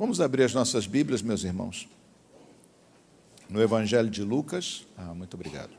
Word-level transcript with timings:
Vamos 0.00 0.18
abrir 0.18 0.44
as 0.44 0.54
nossas 0.54 0.86
Bíblias, 0.86 1.20
meus 1.20 1.44
irmãos. 1.44 1.86
No 3.50 3.60
Evangelho 3.60 4.08
de 4.08 4.22
Lucas. 4.22 4.86
Ah, 4.96 5.12
muito 5.12 5.34
obrigado. 5.34 5.72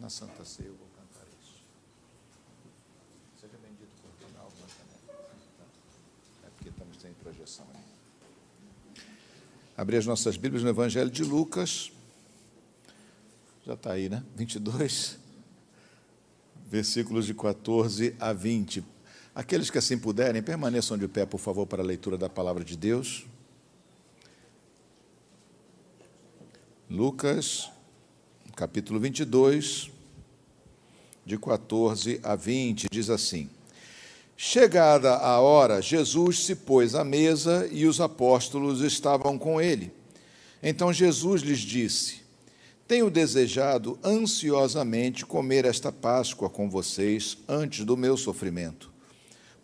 Na 0.00 0.08
Santa 0.08 0.42
Ceia 0.42 0.68
eu 0.68 0.76
vou 0.76 0.88
cantar 0.96 1.26
isso. 1.38 1.56
Seja 3.38 3.52
bendito 3.62 3.90
por 4.00 4.26
final, 4.26 4.50
É 6.42 6.48
porque 6.56 6.70
estamos 6.70 6.98
sem 7.02 7.12
projeção 7.12 7.66
aí. 7.74 9.02
Abrir 9.76 9.98
as 9.98 10.06
nossas 10.06 10.38
Bíblias 10.38 10.62
no 10.62 10.70
Evangelho 10.70 11.10
de 11.10 11.22
Lucas. 11.22 11.92
Já 13.66 13.74
está 13.74 13.92
aí, 13.92 14.08
né? 14.08 14.24
22, 14.34 15.18
versículos 16.66 17.26
de 17.26 17.34
14 17.34 18.16
a 18.18 18.32
20. 18.32 18.95
Aqueles 19.36 19.68
que 19.68 19.76
assim 19.76 19.98
puderem, 19.98 20.42
permaneçam 20.42 20.96
de 20.96 21.06
pé, 21.06 21.26
por 21.26 21.36
favor, 21.36 21.66
para 21.66 21.82
a 21.82 21.84
leitura 21.84 22.16
da 22.16 22.26
palavra 22.26 22.64
de 22.64 22.74
Deus. 22.74 23.26
Lucas, 26.88 27.68
capítulo 28.56 28.98
22, 28.98 29.90
de 31.26 31.36
14 31.36 32.18
a 32.22 32.34
20, 32.34 32.86
diz 32.90 33.10
assim: 33.10 33.50
Chegada 34.38 35.16
a 35.16 35.38
hora, 35.38 35.82
Jesus 35.82 36.42
se 36.46 36.54
pôs 36.56 36.94
à 36.94 37.04
mesa 37.04 37.68
e 37.70 37.84
os 37.84 38.00
apóstolos 38.00 38.80
estavam 38.80 39.38
com 39.38 39.60
ele. 39.60 39.92
Então 40.62 40.90
Jesus 40.90 41.42
lhes 41.42 41.58
disse: 41.58 42.22
Tenho 42.88 43.10
desejado 43.10 43.98
ansiosamente 44.02 45.26
comer 45.26 45.66
esta 45.66 45.92
Páscoa 45.92 46.48
com 46.48 46.70
vocês 46.70 47.36
antes 47.46 47.84
do 47.84 47.98
meu 47.98 48.16
sofrimento 48.16 48.95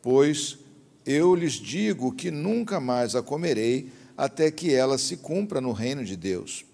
pois 0.02 0.58
eu 1.06 1.34
lhes 1.34 1.54
digo 1.54 2.12
que 2.12 2.30
nunca 2.30 2.80
mais 2.80 3.14
a 3.14 3.22
comerei 3.22 3.90
até 4.16 4.50
que 4.50 4.74
ela 4.74 4.98
se 4.98 5.16
cumpra 5.16 5.60
no 5.60 5.72
reino 5.72 6.04
de 6.04 6.16
Deus. 6.16 6.64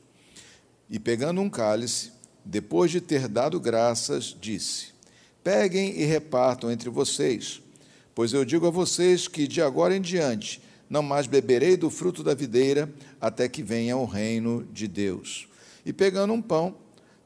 E 0.90 0.98
pegando 0.98 1.40
um 1.40 1.48
cálice, 1.48 2.10
depois 2.44 2.90
de 2.90 3.00
ter 3.00 3.28
dado 3.28 3.60
graças, 3.60 4.36
disse: 4.40 4.88
Peguem 5.44 6.00
e 6.00 6.04
repartam 6.04 6.70
entre 6.70 6.88
vocês, 6.88 7.60
pois 8.14 8.32
eu 8.32 8.44
digo 8.44 8.66
a 8.66 8.70
vocês 8.70 9.28
que 9.28 9.46
de 9.46 9.62
agora 9.62 9.94
em 9.94 10.00
diante 10.00 10.60
não 10.88 11.02
mais 11.02 11.26
beberei 11.26 11.76
do 11.76 11.90
fruto 11.90 12.22
da 12.22 12.34
videira 12.34 12.90
até 13.20 13.48
que 13.48 13.62
venha 13.62 13.96
o 13.96 14.06
reino 14.06 14.66
de 14.72 14.88
Deus. 14.88 15.46
E 15.84 15.92
pegando 15.92 16.32
um 16.32 16.40
pão, 16.40 16.74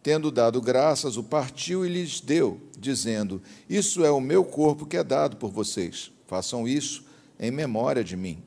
tendo 0.03 0.31
dado 0.31 0.61
graças, 0.61 1.17
o 1.17 1.23
partiu 1.23 1.87
e 1.87 1.89
lhes 1.89 2.21
deu, 2.21 2.61
dizendo: 2.79 3.41
Isso 3.69 4.05
é 4.05 4.11
o 4.11 4.21
meu 4.21 4.45
corpo 4.45 4.87
que 4.87 4.97
é 4.97 5.05
dado 5.05 5.37
por 5.37 5.51
vocês. 5.51 6.11
Façam 6.27 6.67
isso 6.67 7.05
em 7.39 7.51
memória 7.51 8.03
de 8.03 8.17
mim. 8.17 8.43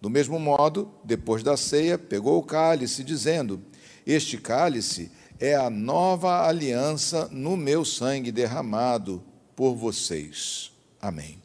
Do 0.00 0.10
mesmo 0.10 0.38
modo, 0.38 0.90
depois 1.04 1.42
da 1.42 1.56
ceia, 1.56 1.96
pegou 1.96 2.38
o 2.38 2.42
cálice, 2.42 3.04
dizendo: 3.04 3.62
Este 4.04 4.36
cálice 4.36 5.10
é 5.38 5.54
a 5.54 5.70
nova 5.70 6.46
aliança 6.46 7.28
no 7.30 7.56
meu 7.56 7.84
sangue 7.84 8.32
derramado 8.32 9.22
por 9.54 9.74
vocês. 9.74 10.72
Amém. 11.00 11.40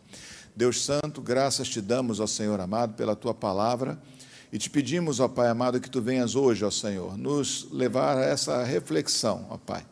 Deus 0.55 0.83
Santo, 0.83 1.21
graças 1.21 1.69
te 1.69 1.79
damos, 1.79 2.19
ó 2.19 2.25
Senhor 2.25 2.59
amado, 2.59 2.95
pela 2.95 3.15
tua 3.15 3.33
palavra. 3.33 4.01
E 4.51 4.57
te 4.57 4.69
pedimos, 4.69 5.19
ó 5.19 5.27
Pai 5.27 5.49
amado, 5.49 5.79
que 5.81 5.89
tu 5.89 6.01
venhas 6.01 6.33
hoje, 6.33 6.63
ó 6.63 6.71
Senhor, 6.71 7.17
nos 7.17 7.67
levar 7.71 8.17
a 8.17 8.23
essa 8.23 8.63
reflexão, 8.63 9.45
ó 9.49 9.57
Pai, 9.57 9.85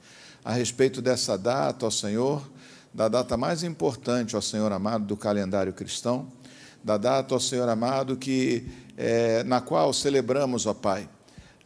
a 0.45 0.53
respeito 0.53 1.01
dessa 1.01 1.37
data, 1.37 1.85
ó 1.85 1.89
Senhor, 1.89 2.41
da 2.93 3.09
data 3.09 3.35
mais 3.35 3.63
importante, 3.63 4.33
ó 4.37 4.39
Senhor 4.39 4.71
amado, 4.71 5.05
do 5.05 5.17
calendário 5.17 5.73
cristão, 5.73 6.31
da 6.81 6.95
data, 6.95 7.35
ó 7.35 7.39
Senhor 7.39 7.67
amado, 7.67 8.15
que 8.15 8.65
é, 8.95 9.43
na 9.43 9.59
qual 9.59 9.91
celebramos, 9.91 10.65
ó 10.65 10.73
Pai, 10.73 11.09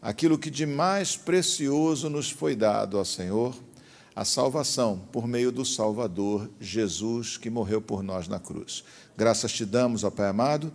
aquilo 0.02 0.40
que 0.40 0.50
de 0.50 0.66
mais 0.66 1.16
precioso 1.16 2.10
nos 2.10 2.32
foi 2.32 2.56
dado, 2.56 2.98
ó 2.98 3.04
Senhor, 3.04 3.54
a 4.20 4.26
salvação 4.26 5.02
por 5.14 5.26
meio 5.26 5.50
do 5.50 5.64
Salvador 5.64 6.50
Jesus 6.60 7.38
que 7.38 7.50
morreu 7.50 7.82
por 7.82 8.04
nós 8.04 8.28
na 8.28 8.38
cruz. 8.38 8.84
Graças 9.16 9.54
te 9.54 9.66
damos, 9.66 10.04
ó 10.04 10.12
Pai 10.12 10.28
amado, 10.28 10.74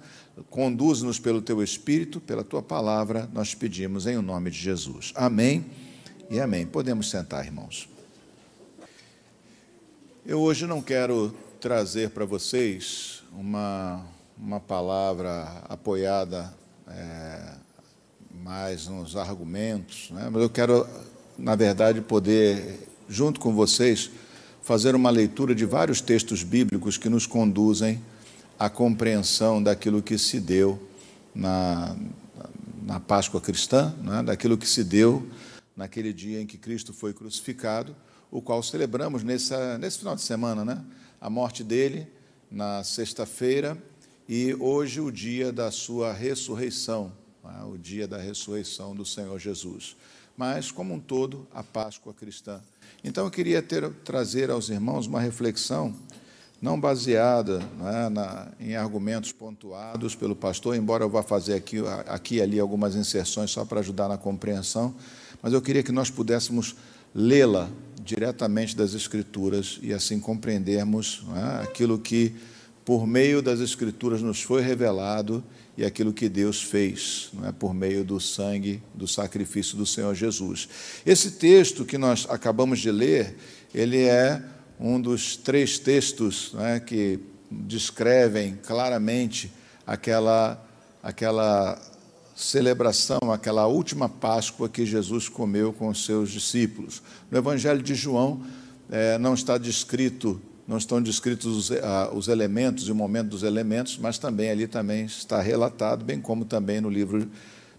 conduz-nos 0.48 1.18
pelo 1.18 1.42
teu 1.42 1.62
Espírito, 1.62 2.22
pela 2.22 2.42
tua 2.42 2.62
palavra, 2.62 3.28
nós 3.34 3.54
pedimos 3.54 4.06
em 4.06 4.16
o 4.16 4.22
nome 4.22 4.50
de 4.50 4.56
Jesus. 4.56 5.12
Amém 5.14 5.62
e 6.30 6.40
amém. 6.40 6.64
Podemos 6.64 7.10
sentar, 7.10 7.44
irmãos. 7.44 7.86
Eu 10.24 10.40
hoje 10.40 10.66
não 10.66 10.80
quero 10.80 11.34
trazer 11.60 12.08
para 12.08 12.24
vocês 12.24 13.22
uma, 13.30 14.06
uma 14.38 14.58
palavra 14.58 15.62
apoiada 15.68 16.50
é, 16.88 17.56
mais 18.42 18.88
nos 18.88 19.16
argumentos, 19.16 20.10
né? 20.12 20.30
mas 20.32 20.40
eu 20.40 20.48
quero, 20.48 20.88
na 21.38 21.54
verdade, 21.54 22.00
poder, 22.00 22.88
junto 23.08 23.40
com 23.40 23.54
vocês, 23.54 24.10
fazer 24.62 24.94
uma 24.94 25.10
leitura 25.10 25.54
de 25.54 25.64
vários 25.64 26.00
textos 26.00 26.42
bíblicos 26.42 26.96
que 26.96 27.08
nos 27.08 27.26
conduzem 27.26 28.02
a 28.58 28.70
compreensão 28.70 29.62
daquilo 29.62 30.02
que 30.02 30.16
se 30.16 30.40
deu 30.40 30.80
na, 31.34 31.96
na 32.82 33.00
Páscoa 33.00 33.40
cristã, 33.40 33.94
né? 34.02 34.22
daquilo 34.22 34.56
que 34.56 34.68
se 34.68 34.84
deu 34.84 35.26
naquele 35.76 36.12
dia 36.12 36.40
em 36.40 36.46
que 36.46 36.56
Cristo 36.56 36.92
foi 36.92 37.12
crucificado, 37.12 37.94
o 38.30 38.40
qual 38.40 38.62
celebramos 38.62 39.22
nessa, 39.22 39.76
nesse 39.78 39.98
final 39.98 40.14
de 40.14 40.22
semana, 40.22 40.64
né? 40.64 40.82
a 41.20 41.28
morte 41.28 41.64
dele 41.64 42.06
na 42.50 42.84
sexta-feira 42.84 43.76
e 44.28 44.54
hoje 44.54 45.00
o 45.00 45.10
dia 45.10 45.52
da 45.52 45.70
sua 45.70 46.12
ressurreição, 46.12 47.12
né? 47.42 47.64
o 47.64 47.76
dia 47.76 48.06
da 48.06 48.18
ressurreição 48.18 48.94
do 48.94 49.04
Senhor 49.04 49.38
Jesus. 49.38 49.96
Mas, 50.36 50.70
como 50.70 50.94
um 50.94 51.00
todo, 51.00 51.46
a 51.54 51.62
Páscoa 51.62 52.12
cristã. 52.12 52.60
Então, 53.02 53.24
eu 53.24 53.30
queria 53.30 53.62
ter, 53.62 53.88
trazer 54.04 54.50
aos 54.50 54.68
irmãos 54.68 55.06
uma 55.06 55.20
reflexão 55.20 55.94
não 56.64 56.80
baseada 56.80 57.58
né, 57.78 58.08
na, 58.08 58.48
em 58.58 58.74
argumentos 58.74 59.32
pontuados 59.32 60.14
pelo 60.14 60.34
pastor, 60.34 60.74
embora 60.74 61.04
eu 61.04 61.10
vá 61.10 61.22
fazer 61.22 61.52
aqui, 61.52 61.76
aqui 62.06 62.36
e 62.36 62.40
ali 62.40 62.58
algumas 62.58 62.96
inserções 62.96 63.50
só 63.50 63.66
para 63.66 63.80
ajudar 63.80 64.08
na 64.08 64.16
compreensão, 64.16 64.94
mas 65.42 65.52
eu 65.52 65.60
queria 65.60 65.82
que 65.82 65.92
nós 65.92 66.08
pudéssemos 66.10 66.74
lê-la 67.14 67.68
diretamente 68.02 68.74
das 68.74 68.94
Escrituras 68.94 69.78
e 69.82 69.92
assim 69.92 70.18
compreendermos 70.18 71.22
né, 71.28 71.60
aquilo 71.62 71.98
que, 71.98 72.34
por 72.82 73.06
meio 73.06 73.42
das 73.42 73.60
Escrituras, 73.60 74.22
nos 74.22 74.40
foi 74.40 74.62
revelado 74.62 75.44
e 75.76 75.84
aquilo 75.84 76.12
que 76.12 76.28
Deus 76.28 76.62
fez 76.62 77.30
né, 77.32 77.52
por 77.58 77.74
meio 77.74 78.04
do 78.04 78.20
sangue, 78.20 78.82
do 78.94 79.08
sacrifício 79.08 79.76
do 79.76 79.84
Senhor 79.84 80.14
Jesus. 80.14 80.68
Esse 81.04 81.32
texto 81.32 81.84
que 81.84 81.98
nós 81.98 82.26
acabamos 82.28 82.78
de 82.78 82.90
ler, 82.90 83.36
ele 83.74 84.04
é 84.04 84.42
um 84.78 85.00
dos 85.00 85.36
três 85.36 85.78
textos 85.78 86.52
né, 86.54 86.80
que 86.80 87.18
descrevem 87.50 88.58
claramente 88.62 89.52
aquela, 89.86 90.64
aquela 91.02 91.80
celebração, 92.34 93.32
aquela 93.32 93.66
última 93.66 94.08
Páscoa 94.08 94.68
que 94.68 94.84
Jesus 94.84 95.28
comeu 95.28 95.72
com 95.72 95.88
os 95.88 96.04
seus 96.04 96.30
discípulos. 96.30 97.02
No 97.30 97.38
Evangelho 97.38 97.82
de 97.82 97.94
João 97.94 98.42
é, 98.90 99.18
não 99.18 99.34
está 99.34 99.58
descrito, 99.58 100.40
não 100.66 100.78
estão 100.78 101.02
descritos 101.02 101.70
os, 101.70 101.72
ah, 101.72 102.10
os 102.12 102.28
elementos 102.28 102.88
e 102.88 102.92
o 102.92 102.94
momento 102.94 103.28
dos 103.28 103.42
elementos, 103.42 103.98
mas 103.98 104.18
também 104.18 104.50
ali 104.50 104.66
também 104.66 105.04
está 105.04 105.40
relatado, 105.40 106.04
bem 106.04 106.20
como 106.20 106.44
também 106.44 106.80
no 106.80 106.88
livro, 106.88 107.28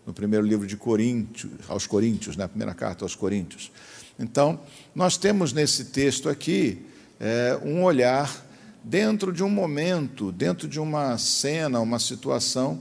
no 0.05 0.13
primeiro 0.13 0.45
livro 0.45 0.67
de 0.67 0.77
Coríntios, 0.77 1.51
aos 1.67 1.87
Coríntios, 1.87 2.35
na 2.35 2.43
né, 2.43 2.47
primeira 2.47 2.73
carta 2.73 3.03
aos 3.03 3.15
Coríntios. 3.15 3.71
Então, 4.19 4.59
nós 4.93 5.17
temos 5.17 5.51
nesse 5.51 5.85
texto 5.85 6.29
aqui 6.29 6.85
é, 7.19 7.59
um 7.63 7.83
olhar 7.83 8.45
dentro 8.83 9.33
de 9.33 9.43
um 9.43 9.49
momento, 9.49 10.31
dentro 10.31 10.67
de 10.67 10.79
uma 10.79 11.17
cena, 11.17 11.79
uma 11.79 11.97
situação 11.97 12.79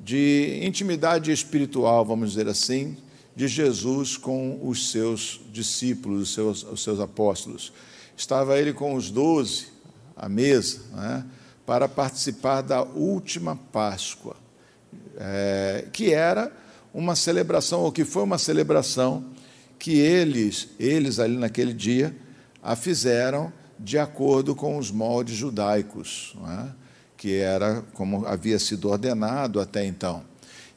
de 0.00 0.60
intimidade 0.62 1.30
espiritual, 1.30 2.04
vamos 2.04 2.30
dizer 2.30 2.48
assim, 2.48 2.96
de 3.36 3.48
Jesus 3.48 4.16
com 4.16 4.60
os 4.62 4.90
seus 4.90 5.40
discípulos, 5.52 6.22
os 6.22 6.34
seus, 6.34 6.62
os 6.64 6.82
seus 6.82 7.00
apóstolos. 7.00 7.72
Estava 8.16 8.58
ele 8.58 8.72
com 8.72 8.94
os 8.94 9.10
doze 9.10 9.66
à 10.16 10.28
mesa, 10.28 10.80
né, 10.92 11.24
para 11.66 11.88
participar 11.88 12.62
da 12.62 12.82
última 12.82 13.56
Páscoa, 13.56 14.36
é, 15.16 15.86
que 15.92 16.12
era 16.12 16.52
uma 16.92 17.16
celebração, 17.16 17.80
ou 17.80 17.92
que 17.92 18.04
foi 18.04 18.22
uma 18.22 18.38
celebração 18.38 19.24
que 19.78 19.98
eles, 19.98 20.68
eles 20.78 21.18
ali 21.18 21.36
naquele 21.36 21.72
dia, 21.72 22.16
a 22.62 22.76
fizeram 22.76 23.52
de 23.78 23.98
acordo 23.98 24.54
com 24.54 24.78
os 24.78 24.90
moldes 24.90 25.36
judaicos, 25.36 26.36
é? 26.48 26.68
que 27.16 27.36
era 27.36 27.82
como 27.92 28.26
havia 28.26 28.58
sido 28.58 28.88
ordenado 28.88 29.60
até 29.60 29.84
então. 29.84 30.22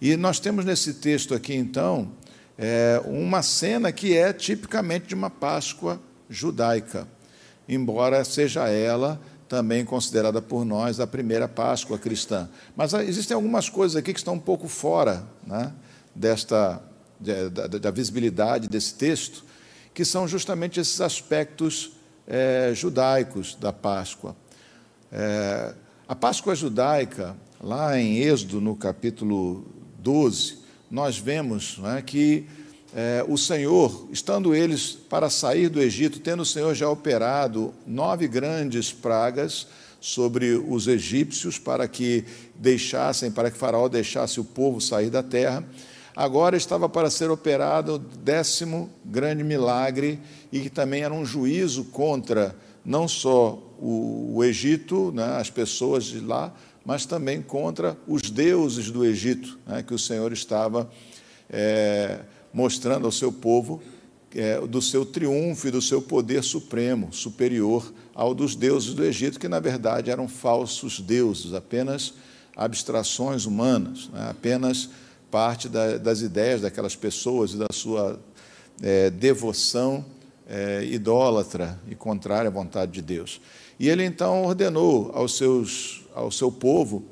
E 0.02 0.16
nós 0.16 0.40
temos 0.40 0.66
nesse 0.66 0.96
texto 0.96 1.34
aqui, 1.34 1.54
então, 1.54 2.12
é, 2.58 3.02
uma 3.06 3.42
cena 3.42 3.92
que 3.92 4.16
é 4.16 4.34
tipicamente 4.34 5.08
de 5.08 5.16
uma 5.16 5.30
Páscoa 5.30 6.02
judaica, 6.30 7.08
embora 7.68 8.24
seja 8.24 8.70
ela 8.70 9.20
também 9.48 9.86
considerada 9.86 10.42
por 10.42 10.66
nós 10.66 11.00
a 11.00 11.08
primeira 11.08 11.48
Páscoa 11.48 11.98
cristã. 11.98 12.50
Mas 12.76 12.94
existem 12.94 13.36
algumas 13.36 13.70
coisas 13.70 13.96
aqui 13.96 14.14
que 14.14 14.20
estão 14.20 14.34
um 14.34 14.40
pouco 14.40 14.68
fora 14.68 15.24
né, 15.46 15.72
desta 16.14 16.82
da, 17.20 17.68
da, 17.68 17.92
visibilidade 17.92 18.68
desse 18.68 18.94
texto, 18.94 19.44
que 19.94 20.06
são 20.06 20.28
justamente 20.28 20.80
esses 20.80 21.02
aspectos 21.02 21.94
é, 22.28 22.72
judaicos 22.76 23.56
da 23.56 23.74
Páscoa. 23.74 24.36
É, 25.12 25.74
a 26.08 26.16
Páscoa 26.16 26.54
judaica, 26.54 27.36
lá 27.60 28.00
em 28.00 28.20
Êxodo, 28.20 28.62
no 28.62 28.76
capítulo 28.76 29.66
12, 30.00 30.60
nós 30.92 31.18
vemos 31.18 31.80
é, 31.98 32.02
que 32.02 32.48
é, 32.96 33.24
o 33.28 33.38
Senhor, 33.38 34.08
estando 34.12 34.56
eles 34.56 34.92
para 34.92 35.30
sair 35.30 35.70
do 35.70 35.82
Egito, 35.82 36.20
tendo 36.20 36.44
o 36.44 36.46
Senhor 36.46 36.74
já 36.74 36.90
operado 36.90 37.74
nove 37.86 38.28
grandes 38.28 38.92
pragas 38.92 39.68
sobre 40.00 40.54
os 40.54 40.88
egípcios 40.88 41.60
para 41.60 41.88
que 41.88 42.24
deixassem, 42.56 43.32
para 43.32 43.52
que 43.52 43.58
Faraó 43.58 43.88
deixasse 43.88 44.40
o 44.40 44.44
povo 44.44 44.80
sair 44.80 45.10
da 45.10 45.22
terra, 45.22 45.64
agora 46.16 46.56
estava 46.56 46.88
para 46.88 47.10
ser 47.10 47.30
operado 47.30 47.96
o 47.96 48.00
décimo 48.00 48.90
grande 49.04 49.44
milagre 49.44 50.20
e 50.52 50.62
que 50.62 50.70
também 50.70 51.04
era 51.04 51.14
um 51.14 51.26
juízo 51.26 51.86
contra 51.86 52.56
não 52.86 53.08
só 53.08 53.62
o, 53.80 54.36
o 54.36 54.44
Egito, 54.44 55.12
né, 55.12 55.38
as 55.38 55.50
pessoas 55.50 56.06
de 56.06 56.22
lá, 56.22 56.54
mas 56.86 57.06
também 57.06 57.42
contra 57.42 57.98
os 58.08 58.22
deuses 58.22 58.90
do 58.90 59.06
Egito, 59.06 59.60
né, 59.68 59.84
que 59.84 59.94
o 59.94 60.00
Senhor 60.00 60.32
estava 60.32 60.90
é, 61.50 62.20
mostrando 62.54 63.06
ao 63.06 63.12
seu 63.12 63.32
povo 63.32 63.82
é, 64.36 64.60
do 64.60 64.82
seu 64.82 65.06
triunfo 65.06 65.68
e 65.68 65.72
do 65.72 65.82
seu 65.82 66.02
poder 66.02 66.44
supremo, 66.44 67.12
superior 67.12 67.94
ao 68.14 68.34
dos 68.34 68.56
deuses 68.56 68.94
do 68.94 69.04
Egito, 69.04 69.40
que 69.40 69.48
na 69.48 69.60
verdade 69.60 70.12
eram 70.12 70.28
falsos 70.28 71.00
deuses, 71.00 71.54
apenas 71.54 72.14
abstrações 72.56 73.46
humanas, 73.46 74.10
né, 74.10 74.30
apenas 74.30 74.90
parte 75.30 75.70
da, 75.70 75.98
das 75.98 76.22
ideias 76.22 76.62
daquelas 76.62 76.96
pessoas 76.96 77.54
e 77.54 77.58
da 77.58 77.68
sua 77.72 78.20
é, 78.82 79.10
devoção 79.10 80.04
é, 80.48 80.84
idólatra 80.86 81.80
e 81.88 81.96
contrária 81.96 82.48
à 82.48 82.52
vontade 82.52 82.92
de 82.92 83.02
Deus. 83.02 83.42
E 83.80 83.90
ele 83.90 84.04
então 84.04 84.44
ordenou 84.44 85.12
aos 85.14 85.38
seus, 85.38 86.04
ao 86.16 86.32
seu 86.32 86.52
povo 86.52 87.04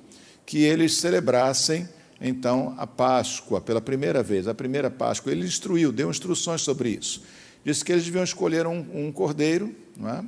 que 0.45 0.59
eles 0.59 0.97
celebrassem 0.97 1.88
então 2.19 2.73
a 2.77 2.88
Páscoa 2.88 3.59
pela 3.59 3.81
primeira 3.81 4.23
vez, 4.23 4.47
a 4.47 4.53
primeira 4.53 4.89
Páscoa. 4.89 5.31
Ele 5.31 5.45
instruiu, 5.45 5.91
deu 5.91 6.09
instruções 6.09 6.62
sobre 6.62 6.89
isso. 6.89 7.23
Disse 7.63 7.83
que 7.83 7.91
eles 7.91 8.06
deviam 8.06 8.23
escolher 8.23 8.67
um, 8.67 8.85
um 8.94 9.12
cordeiro, 9.12 9.75
é? 10.03 10.23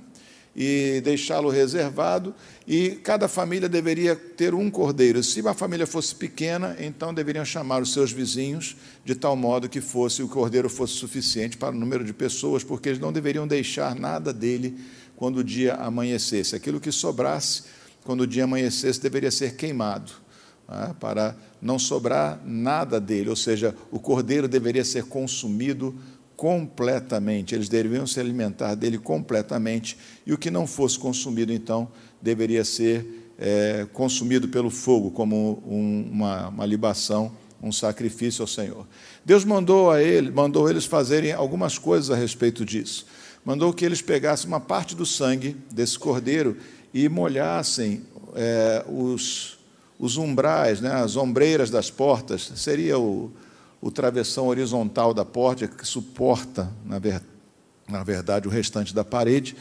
e 0.60 1.00
deixá-lo 1.02 1.50
reservado, 1.50 2.34
e 2.68 3.00
cada 3.04 3.28
família 3.28 3.70
deveria 3.70 4.16
ter 4.16 4.56
um 4.56 4.72
cordeiro. 4.72 5.22
Se 5.22 5.48
a 5.48 5.54
família 5.54 5.86
fosse 5.86 6.16
pequena, 6.16 6.76
então 6.80 7.14
deveriam 7.14 7.46
chamar 7.46 7.84
os 7.84 7.94
seus 7.94 8.12
vizinhos, 8.12 8.76
de 9.06 9.14
tal 9.14 9.36
modo 9.36 9.70
que 9.70 9.80
fosse 9.80 10.24
o 10.24 10.28
cordeiro 10.28 10.68
fosse 10.68 10.94
suficiente 10.94 11.58
para 11.58 11.76
o 11.76 11.80
número 11.80 12.04
de 12.04 12.12
pessoas, 12.12 12.64
porque 12.64 12.90
eles 12.90 13.00
não 13.00 13.14
deveriam 13.14 13.48
deixar 13.48 13.94
nada 13.94 14.34
dele 14.34 14.76
quando 15.16 15.38
o 15.38 15.44
dia 15.44 15.76
amanhecesse. 15.76 16.56
Aquilo 16.56 16.80
que 16.80 16.92
sobrasse, 16.92 17.66
quando 18.04 18.22
o 18.22 18.28
dia 18.28 18.46
amanhecesse, 18.46 19.00
deveria 19.00 19.30
ser 19.30 19.56
queimado, 19.56 20.12
né, 20.68 20.96
para 21.00 21.36
não 21.62 21.80
sobrar 21.80 22.42
nada 22.46 23.00
dele, 23.00 23.30
ou 23.30 23.36
seja, 23.36 23.76
o 23.92 24.00
cordeiro 24.00 24.48
deveria 24.48 24.84
ser 24.84 25.06
consumido 25.06 25.96
completamente, 26.36 27.56
eles 27.56 27.68
deveriam 27.68 28.06
se 28.06 28.20
alimentar 28.20 28.76
dele 28.76 28.98
completamente, 29.00 29.98
e 30.26 30.32
o 30.32 30.38
que 30.38 30.52
não 30.52 30.68
fosse 30.68 31.00
consumido, 31.00 31.52
então, 31.52 31.88
deveria 32.22 32.64
ser 32.64 33.34
é, 33.40 33.88
consumido 33.92 34.48
pelo 34.48 34.70
fogo, 34.70 35.10
como 35.12 35.64
um, 35.66 36.10
uma, 36.12 36.50
uma 36.50 36.66
libação, 36.66 37.32
um 37.62 37.72
sacrifício 37.72 38.44
ao 38.44 38.48
Senhor. 38.48 38.88
Deus 39.26 39.44
mandou 39.44 39.90
a 39.90 40.02
ele, 40.02 40.30
mandou 40.32 40.70
eles 40.70 40.86
fazerem 40.86 41.32
algumas 41.32 41.78
coisas 41.80 42.12
a 42.12 42.16
respeito 42.16 42.64
disso. 42.64 43.08
Mandou 43.44 43.74
que 43.74 43.86
eles 43.86 44.02
pegassem 44.02 44.48
uma 44.48 44.60
parte 44.60 44.96
do 44.96 45.06
sangue 45.06 45.56
desse 45.72 45.98
cordeiro 45.98 46.58
e 46.94 47.08
molhassem 47.10 48.04
é, 48.36 48.86
os, 48.88 49.57
os 50.00 50.18
umbrais, 50.18 50.80
né, 50.80 50.92
as 50.92 51.16
ombreiras 51.16 51.70
das 51.70 51.90
portas, 51.90 52.52
seria 52.56 53.00
o, 53.00 53.32
o 53.82 53.90
travessão 53.90 54.48
horizontal 54.48 55.14
da 55.14 55.26
porta, 55.26 55.68
que 55.68 55.88
suporta, 55.88 56.72
na, 56.86 57.00
ver, 57.00 57.22
na 57.88 58.04
verdade, 58.04 58.48
o 58.48 58.52
restante 58.52 58.94
da 58.94 59.04
parede. 59.04 59.56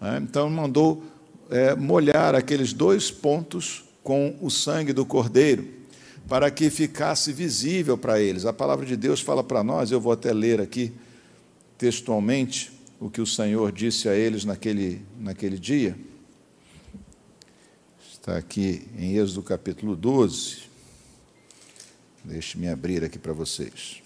Né? 0.00 0.20
Então, 0.22 0.50
mandou 0.50 1.02
é, 1.50 1.74
molhar 1.74 2.34
aqueles 2.34 2.72
dois 2.72 3.10
pontos 3.10 3.84
com 4.02 4.36
o 4.40 4.50
sangue 4.50 4.92
do 4.92 5.04
cordeiro, 5.04 5.66
para 6.28 6.50
que 6.50 6.70
ficasse 6.70 7.32
visível 7.32 7.96
para 7.96 8.20
eles. 8.20 8.44
A 8.44 8.52
palavra 8.52 8.84
de 8.84 8.96
Deus 8.96 9.20
fala 9.20 9.44
para 9.44 9.62
nós, 9.62 9.92
eu 9.92 10.00
vou 10.00 10.12
até 10.12 10.32
ler 10.32 10.60
aqui 10.60 10.92
textualmente 11.78 12.72
o 12.98 13.10
que 13.10 13.20
o 13.20 13.26
Senhor 13.26 13.70
disse 13.70 14.08
a 14.08 14.14
eles 14.14 14.44
naquele, 14.44 15.02
naquele 15.20 15.58
dia. 15.58 15.96
Está 18.26 18.38
aqui 18.38 18.82
em 18.98 19.16
Êxodo 19.16 19.40
capítulo 19.40 19.94
12. 19.94 20.62
Deixe-me 22.24 22.68
abrir 22.68 23.04
aqui 23.04 23.20
para 23.20 23.32
vocês. 23.32 24.02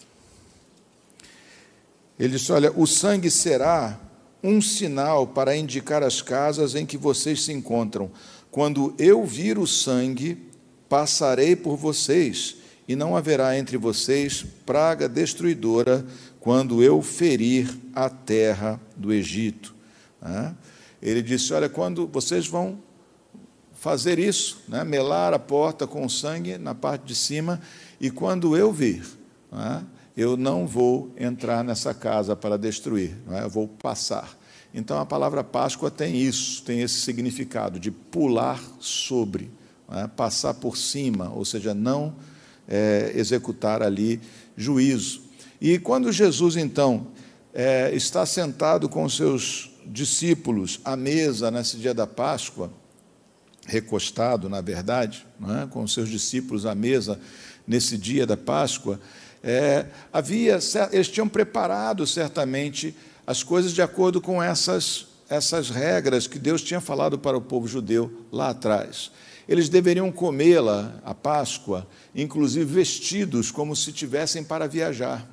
Ele 2.18 2.36
disse: 2.36 2.52
Olha, 2.52 2.70
o 2.70 2.86
sangue 2.86 3.30
será 3.30 3.98
um 4.44 4.60
sinal 4.60 5.26
para 5.26 5.56
indicar 5.56 6.02
as 6.02 6.20
casas 6.20 6.74
em 6.74 6.84
que 6.84 6.98
vocês 6.98 7.44
se 7.44 7.50
encontram. 7.50 8.10
Quando 8.50 8.94
eu 8.98 9.24
vir 9.24 9.58
o 9.58 9.66
sangue, 9.66 10.36
passarei 10.86 11.56
por 11.56 11.78
vocês, 11.78 12.56
e 12.86 12.94
não 12.94 13.16
haverá 13.16 13.56
entre 13.56 13.78
vocês 13.78 14.44
praga 14.66 15.08
destruidora 15.08 16.04
quando 16.40 16.82
eu 16.82 17.00
ferir 17.00 17.74
a 17.94 18.10
terra 18.10 18.78
do 18.94 19.14
Egito. 19.14 19.74
Ele 21.00 21.22
disse: 21.22 21.54
Olha, 21.54 21.70
quando 21.70 22.06
vocês 22.06 22.46
vão 22.46 22.89
fazer 23.80 24.18
isso, 24.18 24.58
né, 24.68 24.84
melar 24.84 25.32
a 25.32 25.38
porta 25.38 25.86
com 25.86 26.06
sangue 26.06 26.58
na 26.58 26.74
parte 26.74 27.06
de 27.06 27.14
cima, 27.14 27.58
e 27.98 28.10
quando 28.10 28.54
eu 28.54 28.70
vir, 28.70 29.02
não 29.50 29.58
é, 29.58 29.82
eu 30.14 30.36
não 30.36 30.66
vou 30.66 31.10
entrar 31.16 31.64
nessa 31.64 31.94
casa 31.94 32.36
para 32.36 32.58
destruir, 32.58 33.16
é, 33.30 33.42
eu 33.42 33.48
vou 33.48 33.66
passar. 33.66 34.38
Então 34.74 35.00
a 35.00 35.06
palavra 35.06 35.42
Páscoa 35.42 35.90
tem 35.90 36.14
isso, 36.14 36.62
tem 36.62 36.82
esse 36.82 37.00
significado 37.00 37.80
de 37.80 37.90
pular 37.90 38.62
sobre, 38.78 39.50
é, 39.90 40.06
passar 40.08 40.52
por 40.52 40.76
cima, 40.76 41.32
ou 41.34 41.46
seja, 41.46 41.72
não 41.72 42.14
é, 42.68 43.12
executar 43.14 43.82
ali 43.82 44.20
juízo. 44.58 45.22
E 45.58 45.78
quando 45.78 46.12
Jesus, 46.12 46.54
então, 46.54 47.06
é, 47.54 47.90
está 47.94 48.26
sentado 48.26 48.90
com 48.90 49.04
os 49.04 49.16
seus 49.16 49.70
discípulos 49.86 50.80
à 50.84 50.94
mesa 50.96 51.50
nesse 51.50 51.78
dia 51.78 51.94
da 51.94 52.06
Páscoa, 52.06 52.70
recostado, 53.70 54.48
na 54.48 54.60
verdade, 54.60 55.24
é, 55.62 55.66
com 55.66 55.86
seus 55.86 56.08
discípulos 56.08 56.66
à 56.66 56.74
mesa, 56.74 57.20
nesse 57.66 57.96
dia 57.96 58.26
da 58.26 58.36
Páscoa, 58.36 59.00
é, 59.42 59.86
havia, 60.12 60.58
eles 60.90 61.08
tinham 61.08 61.28
preparado 61.28 62.06
certamente 62.06 62.94
as 63.26 63.42
coisas 63.44 63.72
de 63.72 63.80
acordo 63.80 64.20
com 64.20 64.42
essas, 64.42 65.06
essas 65.28 65.70
regras 65.70 66.26
que 66.26 66.38
Deus 66.38 66.62
tinha 66.62 66.80
falado 66.80 67.18
para 67.18 67.38
o 67.38 67.40
povo 67.40 67.68
judeu 67.68 68.26
lá 68.32 68.50
atrás. 68.50 69.12
Eles 69.48 69.68
deveriam 69.68 70.10
comê-la, 70.10 71.00
a 71.04 71.14
Páscoa, 71.14 71.86
inclusive 72.14 72.64
vestidos 72.64 73.50
como 73.50 73.74
se 73.76 73.92
tivessem 73.92 74.42
para 74.42 74.66
viajar, 74.66 75.26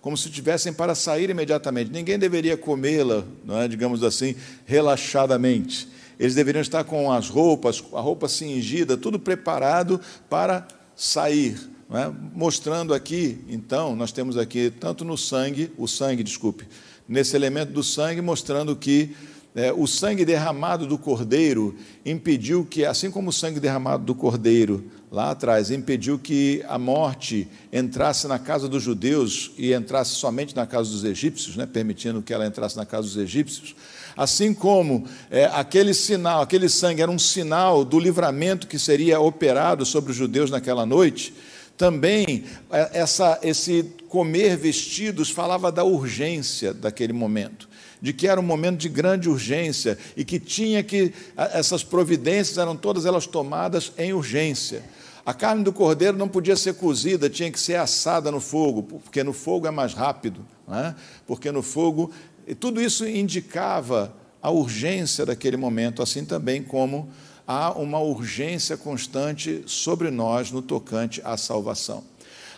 como 0.00 0.16
se 0.16 0.28
tivessem 0.28 0.72
para 0.72 0.94
sair 0.94 1.30
imediatamente. 1.30 1.90
Ninguém 1.90 2.18
deveria 2.18 2.56
comê-la, 2.56 3.24
é, 3.48 3.68
digamos 3.68 4.02
assim, 4.02 4.34
relaxadamente. 4.64 5.95
Eles 6.18 6.34
deveriam 6.34 6.62
estar 6.62 6.84
com 6.84 7.12
as 7.12 7.28
roupas, 7.28 7.82
a 7.92 8.00
roupa 8.00 8.28
cingida, 8.28 8.96
tudo 8.96 9.18
preparado 9.18 10.00
para 10.28 10.66
sair. 10.94 11.58
É? 11.90 12.10
Mostrando 12.34 12.92
aqui, 12.92 13.38
então, 13.48 13.94
nós 13.94 14.10
temos 14.10 14.36
aqui 14.36 14.70
tanto 14.70 15.04
no 15.04 15.16
sangue, 15.16 15.70
o 15.78 15.86
sangue, 15.86 16.22
desculpe, 16.22 16.66
nesse 17.08 17.36
elemento 17.36 17.72
do 17.72 17.82
sangue, 17.82 18.20
mostrando 18.20 18.74
que 18.74 19.14
é, 19.54 19.72
o 19.72 19.86
sangue 19.86 20.24
derramado 20.24 20.86
do 20.86 20.98
cordeiro 20.98 21.74
impediu 22.04 22.64
que, 22.64 22.84
assim 22.84 23.10
como 23.10 23.30
o 23.30 23.32
sangue 23.32 23.60
derramado 23.60 24.04
do 24.04 24.14
cordeiro 24.14 24.84
lá 25.10 25.30
atrás 25.30 25.70
impediu 25.70 26.18
que 26.18 26.62
a 26.68 26.78
morte 26.78 27.48
entrasse 27.72 28.26
na 28.26 28.38
casa 28.38 28.68
dos 28.68 28.82
judeus 28.82 29.52
e 29.56 29.72
entrasse 29.72 30.10
somente 30.10 30.54
na 30.54 30.66
casa 30.66 30.90
dos 30.90 31.04
egípcios, 31.04 31.56
né, 31.56 31.64
permitindo 31.64 32.20
que 32.20 32.34
ela 32.34 32.46
entrasse 32.46 32.76
na 32.76 32.84
casa 32.84 33.04
dos 33.04 33.16
egípcios, 33.16 33.74
assim 34.16 34.54
como 34.54 35.04
é, 35.30 35.44
aquele 35.46 35.92
sinal, 35.92 36.40
aquele 36.40 36.68
sangue 36.68 37.02
era 37.02 37.10
um 37.10 37.18
sinal 37.18 37.84
do 37.84 37.98
livramento 37.98 38.66
que 38.66 38.78
seria 38.78 39.20
operado 39.20 39.84
sobre 39.84 40.12
os 40.12 40.16
judeus 40.16 40.50
naquela 40.50 40.86
noite 40.86 41.34
também 41.76 42.44
é, 42.70 43.00
essa, 43.00 43.38
esse 43.42 43.84
comer 44.08 44.56
vestidos 44.56 45.30
falava 45.30 45.70
da 45.70 45.84
urgência 45.84 46.72
daquele 46.72 47.12
momento. 47.12 47.68
de 48.00 48.12
que 48.12 48.28
era 48.28 48.38
um 48.38 48.44
momento 48.44 48.78
de 48.78 48.90
grande 48.90 49.28
urgência 49.28 49.98
e 50.16 50.24
que 50.24 50.38
tinha 50.38 50.82
que 50.82 51.14
essas 51.36 51.82
providências 51.82 52.58
eram 52.58 52.76
todas 52.76 53.06
elas 53.06 53.26
tomadas 53.26 53.90
em 53.96 54.12
urgência. 54.12 54.82
A 55.24 55.32
carne 55.32 55.64
do 55.64 55.72
cordeiro 55.72 56.16
não 56.16 56.28
podia 56.28 56.54
ser 56.56 56.74
cozida, 56.74 57.28
tinha 57.28 57.50
que 57.50 57.58
ser 57.58 57.76
assada 57.76 58.30
no 58.30 58.38
fogo, 58.38 58.82
porque 58.82 59.24
no 59.24 59.32
fogo 59.32 59.66
é 59.66 59.70
mais 59.70 59.92
rápido, 59.94 60.46
né? 60.68 60.94
porque 61.26 61.50
no 61.50 61.62
fogo. 61.62 62.12
E 62.46 62.54
tudo 62.54 62.80
isso 62.80 63.06
indicava 63.06 64.14
a 64.40 64.50
urgência 64.50 65.26
daquele 65.26 65.56
momento, 65.56 66.02
assim 66.02 66.24
também 66.24 66.62
como 66.62 67.08
há 67.46 67.72
uma 67.72 67.98
urgência 67.98 68.76
constante 68.76 69.64
sobre 69.66 70.10
nós 70.10 70.50
no 70.52 70.62
tocante 70.62 71.20
à 71.24 71.36
salvação. 71.36 72.04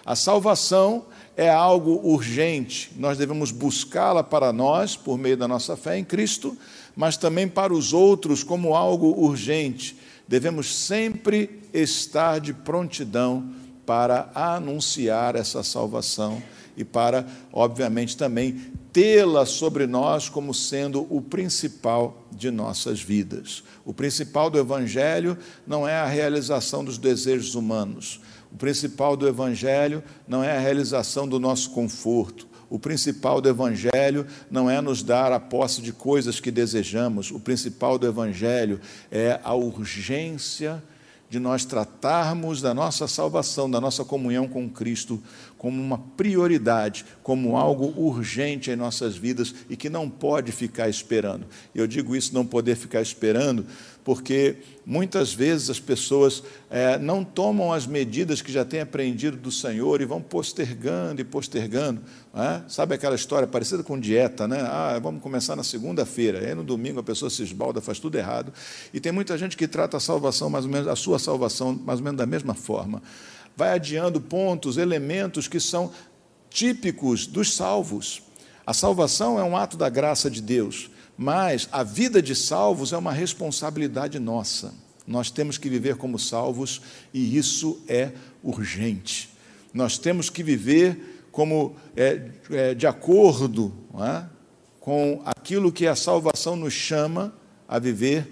A 0.05 0.15
salvação 0.15 1.07
é 1.37 1.49
algo 1.49 2.01
urgente, 2.03 2.91
nós 2.97 3.17
devemos 3.17 3.51
buscá-la 3.51 4.25
para 4.25 4.53
nós, 4.53 4.97
por 4.97 5.17
meio 5.17 5.37
da 5.37 5.47
nossa 5.47 5.77
fé 5.77 5.99
em 5.99 6.05
Cristo, 6.05 6.57
mas 6.97 7.17
também 7.17 7.47
para 7.47 7.73
os 7.73 7.93
outros 7.93 8.43
como 8.43 8.75
algo 8.75 9.19
urgente. 9.23 9.97
Devemos 10.27 10.75
sempre 10.75 11.61
estar 11.73 12.41
de 12.41 12.53
prontidão 12.53 13.51
para 13.87 14.31
anunciar 14.35 15.37
essa 15.37 15.63
salvação 15.63 16.43
e 16.79 16.85
para, 16.85 17.27
obviamente, 17.53 18.17
também 18.17 18.73
tê-la 18.93 19.45
sobre 19.45 19.87
nós 19.87 20.29
como 20.29 20.55
sendo 20.55 21.07
o 21.11 21.21
principal 21.21 22.27
de 22.31 22.51
nossas 22.51 23.03
vidas. 23.03 23.65
O 23.85 23.93
principal 23.93 24.49
do 24.49 24.59
Evangelho 24.59 25.37
não 25.67 25.87
é 25.87 25.97
a 25.97 26.07
realização 26.07 26.85
dos 26.85 26.97
desejos 26.97 27.57
humanos. 27.57 28.21
O 28.53 28.57
principal 28.57 29.17
do 29.17 29.29
Evangelho 29.29 30.03
não 30.27 30.43
é 30.43 30.57
a 30.57 30.61
realização 30.61 31.29
do 31.29 31.41
nosso 31.41 31.71
conforto. 31.71 32.47
O 32.71 32.79
principal 32.79 33.41
do 33.41 33.49
Evangelho 33.49 34.27
não 34.51 34.71
é 34.71 34.81
nos 34.81 35.03
dar 35.03 35.33
a 35.33 35.41
posse 35.41 35.83
de 35.83 35.93
coisas 35.93 36.39
que 36.39 36.51
desejamos. 36.51 37.31
O 37.31 37.41
principal 37.41 37.99
do 37.99 38.07
Evangelho 38.07 38.81
é 39.11 39.41
a 39.43 39.55
urgência 39.55 40.83
de 41.31 41.39
nós 41.39 41.65
tratarmos 41.65 42.63
da 42.63 42.73
nossa 42.73 43.07
salvação, 43.07 43.71
da 43.71 43.81
nossa 43.81 44.05
comunhão 44.05 44.49
com 44.49 44.69
Cristo, 44.69 45.23
como 45.59 45.81
uma 45.81 45.99
prioridade, 45.99 47.05
como 47.23 47.57
algo 47.57 47.93
urgente 48.01 48.71
em 48.71 48.77
nossas 48.77 49.17
vidas 49.17 49.55
e 49.69 49.77
que 49.77 49.91
não 49.91 50.09
pode 50.09 50.53
ficar 50.53 50.89
esperando. 50.89 51.47
Eu 51.75 51.87
digo 51.87 52.17
isso, 52.17 52.33
não 52.33 52.47
poder 52.47 52.77
ficar 52.77 53.03
esperando, 53.03 53.67
porque 54.09 54.57
muitas 54.87 55.35
vezes 55.35 55.69
as 55.69 55.79
pessoas 55.79 56.43
é, 56.71 56.97
não 56.97 57.23
tomam 57.23 57.75
as 57.75 57.87
medidas 57.87 58.41
que 58.41 58.51
já 58.51 58.65
têm 58.65 58.81
aprendido 58.81 59.37
do 59.37 59.53
Senhor 59.53 60.01
e 60.01 60.07
vão 60.07 60.19
postergando 60.19 61.21
e 61.21 61.25
postergando. 61.25 62.01
É? 62.35 62.63
Sabe 62.69 62.95
aquela 62.95 63.15
história 63.15 63.47
parecida 63.47 63.83
com 63.83 64.01
dieta, 64.01 64.49
né? 64.49 64.63
Ah, 64.63 64.99
vamos 64.99 65.23
começar 65.23 65.55
na 65.55 65.63
segunda-feira, 65.63 66.39
aí 66.39 66.55
no 66.55 66.65
domingo 66.65 67.01
a 67.01 67.03
pessoa 67.03 67.29
se 67.29 67.43
esbalda, 67.43 67.83
faz 67.83 67.99
tudo 67.99 68.17
errado. 68.17 68.51
E 68.95 68.99
tem 68.99 69.13
muita 69.13 69.37
gente 69.37 69.59
que 69.59 69.69
trata 69.69 69.99
a 69.99 70.01
salvação 70.01 70.49
mais 70.49 70.65
ou 70.65 70.71
menos, 70.71 70.89
a 70.89 70.97
sua 70.97 71.19
salvação 71.19 71.79
mais 71.85 71.99
ou 71.99 72.05
menos 72.07 72.17
da 72.17 72.25
mesma 72.25 72.55
forma. 72.55 73.03
Vai 73.55 73.75
adiando 73.75 74.23
pontos, 74.23 74.79
elementos 74.79 75.47
que 75.47 75.61
são 75.61 75.93
típicos 76.49 77.27
dos 77.27 77.55
salvos. 77.55 78.23
A 78.67 78.73
salvação 78.73 79.39
é 79.39 79.45
um 79.45 79.55
ato 79.55 79.77
da 79.77 79.91
graça 79.91 80.31
de 80.31 80.41
Deus. 80.41 80.89
Mas 81.19 81.69
a 81.73 81.83
vida 81.83 82.23
de 82.23 82.37
salvos 82.37 82.93
é 82.93 82.97
uma 82.97 83.13
responsabilidade 83.13 84.21
nossa. 84.21 84.73
Nós 85.05 85.33
temos 85.33 85.59
que 85.59 85.69
viver 85.69 85.97
como 85.97 86.17
salvos 86.17 86.81
e 87.13 87.37
isso 87.37 87.83
é 87.89 88.13
urgente. 88.41 89.29
Nós 89.75 89.99
temos 89.99 90.31
que 90.31 90.45
viver 90.45 91.27
como 91.33 91.75
é, 91.97 92.31
é, 92.51 92.75
de 92.75 92.87
acordo 92.87 93.73
é, 94.01 94.25
com 94.79 95.21
aquilo 95.25 95.73
que 95.73 95.89
a 95.89 95.97
salvação 95.97 96.55
nos 96.55 96.73
chama 96.73 97.35
a 97.67 97.81
viver 97.81 98.29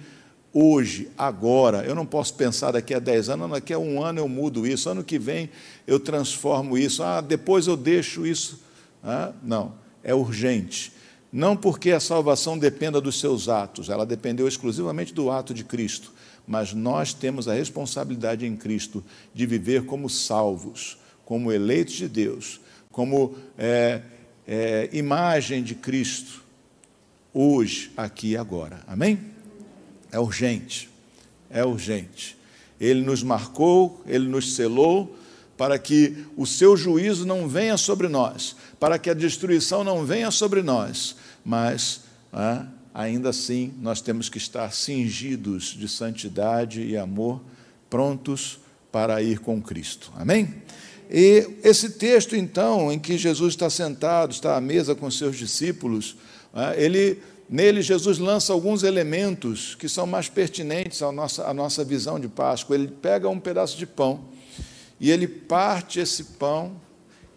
hoje, 0.52 1.11
agora. 1.19 1.85
Eu 1.85 1.95
não 1.95 2.07
posso 2.07 2.35
pensar 2.35 2.71
daqui 2.71 2.95
a 2.95 2.99
10 2.99 3.31
anos, 3.31 3.50
daqui 3.50 3.73
a 3.73 3.78
um 3.78 4.02
ano 4.02 4.21
eu 4.21 4.28
mudo 4.28 4.66
isso, 4.66 4.88
ano 4.88 5.02
que 5.02 5.19
vem 5.19 5.50
eu 5.87 5.99
transformo 5.99 6.78
isso, 6.78 7.02
ah, 7.02 7.21
depois 7.21 7.66
eu 7.66 7.76
deixo 7.76 8.25
isso. 8.25 8.61
Ah, 9.02 9.33
não, 9.43 9.75
é 10.05 10.14
urgente. 10.14 10.96
Não 11.33 11.56
porque 11.56 11.90
a 11.90 12.00
salvação 12.00 12.59
dependa 12.59 13.00
dos 13.00 13.18
seus 13.18 13.49
atos, 13.49 13.88
ela 13.88 14.06
dependeu 14.06 14.47
exclusivamente 14.47 15.12
do 15.12 15.30
ato 15.30 15.52
de 15.52 15.64
Cristo, 15.64 16.12
mas 16.47 16.73
nós 16.73 17.12
temos 17.12 17.49
a 17.49 17.54
responsabilidade 17.54 18.47
em 18.47 18.56
Cristo 18.56 19.04
de 19.35 19.45
viver 19.47 19.85
como 19.85 20.09
salvos, 20.09 20.97
como 21.25 21.52
eleitos 21.52 21.95
de 21.95 22.09
Deus, 22.09 22.61
como 22.92 23.35
é, 23.59 24.00
é, 24.47 24.88
imagem 24.92 25.62
de 25.62 25.75
Cristo, 25.75 26.45
hoje, 27.35 27.90
aqui 27.97 28.28
e 28.28 28.37
agora. 28.37 28.80
Amém? 28.87 29.18
É 30.11 30.18
urgente, 30.18 30.88
é 31.50 31.64
urgente. 31.64 32.37
Ele 32.80 33.02
nos 33.02 33.23
marcou, 33.23 34.02
ele 34.06 34.28
nos 34.28 34.54
selou 34.54 35.16
para 35.57 35.79
que 35.79 36.27
o 36.37 36.47
seu 36.47 36.77
juízo 36.77 37.27
não 37.27 37.49
venha 37.49 37.77
sobre 37.77 38.09
nós, 38.09 38.55
para 38.79 38.99
que 38.99 39.09
a 39.09 39.15
destruição 39.15 39.83
não 39.83 40.05
venha 40.05 40.31
sobre 40.31 40.63
nós, 40.63 41.17
mas 41.45 42.03
ah, 42.33 42.67
ainda 42.93 43.31
assim 43.31 43.73
nós 43.81 44.01
temos 44.01 44.29
que 44.29 44.39
estar 44.39 44.73
cingidos 44.73 45.75
de 45.75 45.89
santidade 45.89 46.83
e 46.83 46.97
amor, 46.97 47.41
prontos 47.89 48.59
para 48.93 49.23
ir 49.23 49.39
com 49.39 49.61
Cristo. 49.63 50.13
Amém? 50.17 50.55
E 51.11 51.49
esse 51.63 51.91
texto, 51.91 52.35
então, 52.35 52.93
em 52.93 52.99
que 52.99 53.17
Jesus 53.17 53.55
está 53.55 53.71
sentado, 53.71 54.33
está 54.33 54.57
à 54.57 54.61
mesa 54.61 54.95
com 54.95 55.11
seus 55.11 55.37
discípulos, 55.37 56.17
ah, 56.53 56.75
ele, 56.77 57.23
nele 57.49 57.81
Jesus 57.81 58.19
lança 58.19 58.53
alguns 58.53 58.83
elementos 58.83 59.75
que 59.75 59.89
são 59.89 60.07
mais 60.07 60.29
pertinentes 60.29 61.01
à 61.03 61.13
nossa, 61.13 61.47
à 61.47 61.55
nossa 61.55 61.85
visão 61.85 62.19
de 62.19 62.29
Páscoa. 62.29 62.75
Ele 62.75 62.89
pega 62.89 63.29
um 63.29 63.39
pedaço 63.39 63.79
de 63.79 63.87
pão 63.87 64.36
e 64.99 65.11
ele 65.11 65.26
parte 65.26 66.00
esse 66.00 66.25
pão, 66.25 66.81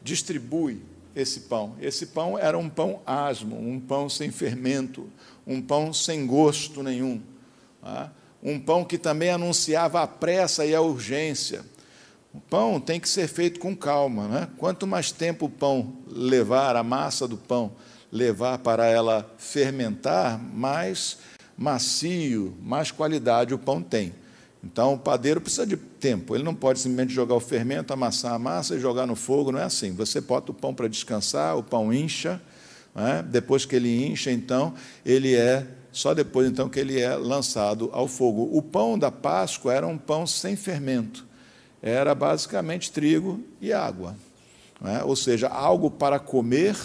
distribui 0.01 0.81
esse 1.15 1.41
pão. 1.41 1.75
Esse 1.81 2.07
pão 2.07 2.37
era 2.37 2.57
um 2.57 2.69
pão 2.69 3.01
asmo, 3.05 3.59
um 3.59 3.79
pão 3.79 4.09
sem 4.09 4.31
fermento, 4.31 5.09
um 5.45 5.61
pão 5.61 5.91
sem 5.93 6.25
gosto 6.25 6.81
nenhum. 6.81 7.21
Tá? 7.81 8.11
Um 8.41 8.59
pão 8.59 8.85
que 8.85 8.97
também 8.97 9.29
anunciava 9.29 10.01
a 10.01 10.07
pressa 10.07 10.65
e 10.65 10.73
a 10.73 10.81
urgência. 10.81 11.65
O 12.33 12.39
pão 12.39 12.79
tem 12.79 12.99
que 12.99 13.09
ser 13.09 13.27
feito 13.27 13.59
com 13.59 13.75
calma. 13.75 14.27
Né? 14.27 14.47
Quanto 14.57 14.87
mais 14.87 15.11
tempo 15.11 15.47
o 15.47 15.49
pão 15.49 15.93
levar, 16.07 16.75
a 16.75 16.83
massa 16.83 17.27
do 17.27 17.37
pão 17.37 17.73
levar 18.11 18.59
para 18.59 18.87
ela 18.87 19.29
fermentar, 19.37 20.39
mais 20.39 21.17
macio, 21.57 22.55
mais 22.61 22.91
qualidade 22.91 23.53
o 23.53 23.59
pão 23.59 23.81
tem. 23.83 24.13
Então, 24.63 24.93
o 24.93 24.99
padeiro 24.99 25.39
precisa 25.39 25.65
de 25.65 25.77
tempo. 25.77 26.35
Ele 26.35 26.43
não 26.43 26.53
pode 26.53 26.79
simplesmente 26.79 27.13
jogar 27.13 27.35
o 27.35 27.39
fermento, 27.39 27.93
amassar 27.93 28.33
a 28.33 28.39
massa 28.39 28.75
e 28.75 28.79
jogar 28.79 29.05
no 29.05 29.15
fogo. 29.15 29.51
Não 29.51 29.59
é 29.59 29.63
assim. 29.63 29.93
Você 29.93 30.19
bota 30.19 30.51
o 30.51 30.53
pão 30.53 30.73
para 30.73 30.87
descansar, 30.87 31.57
o 31.57 31.63
pão 31.63 31.93
incha. 31.93 32.41
É? 32.95 33.21
Depois 33.23 33.65
que 33.65 33.75
ele 33.75 34.05
incha, 34.05 34.31
então, 34.31 34.73
ele 35.05 35.33
é 35.33 35.65
só 35.91 36.13
depois 36.13 36.47
então 36.47 36.69
que 36.69 36.79
ele 36.79 36.99
é 36.99 37.15
lançado 37.15 37.89
ao 37.93 38.07
fogo. 38.07 38.49
O 38.51 38.61
pão 38.61 38.97
da 38.97 39.11
Páscoa 39.11 39.73
era 39.73 39.87
um 39.87 39.97
pão 39.97 40.27
sem 40.27 40.55
fermento. 40.55 41.25
Era 41.81 42.13
basicamente 42.13 42.91
trigo 42.91 43.41
e 43.61 43.71
água. 43.71 44.15
É? 44.83 45.03
Ou 45.03 45.15
seja, 45.15 45.47
algo 45.47 45.89
para 45.89 46.19
comer 46.19 46.75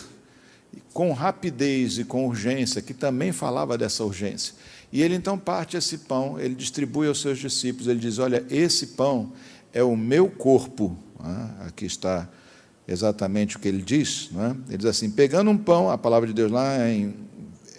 com 0.92 1.12
rapidez 1.12 1.98
e 1.98 2.04
com 2.04 2.26
urgência, 2.26 2.82
que 2.82 2.94
também 2.94 3.32
falava 3.32 3.76
dessa 3.76 4.04
urgência. 4.04 4.54
E 4.92 5.02
ele 5.02 5.14
então 5.14 5.38
parte 5.38 5.76
esse 5.76 5.98
pão, 5.98 6.38
ele 6.38 6.54
distribui 6.54 7.08
aos 7.08 7.20
seus 7.20 7.38
discípulos, 7.38 7.88
ele 7.88 7.98
diz: 7.98 8.18
Olha, 8.18 8.44
esse 8.48 8.88
pão 8.88 9.32
é 9.72 9.82
o 9.82 9.96
meu 9.96 10.28
corpo. 10.28 10.96
Ah, 11.18 11.66
aqui 11.66 11.86
está 11.86 12.28
exatamente 12.86 13.56
o 13.56 13.58
que 13.58 13.66
ele 13.66 13.82
diz. 13.82 14.30
É? 14.36 14.50
Ele 14.68 14.78
diz 14.78 14.86
assim: 14.86 15.10
pegando 15.10 15.50
um 15.50 15.58
pão, 15.58 15.90
a 15.90 15.98
palavra 15.98 16.28
de 16.28 16.32
Deus 16.32 16.50
lá 16.50 16.88
em 16.88 17.14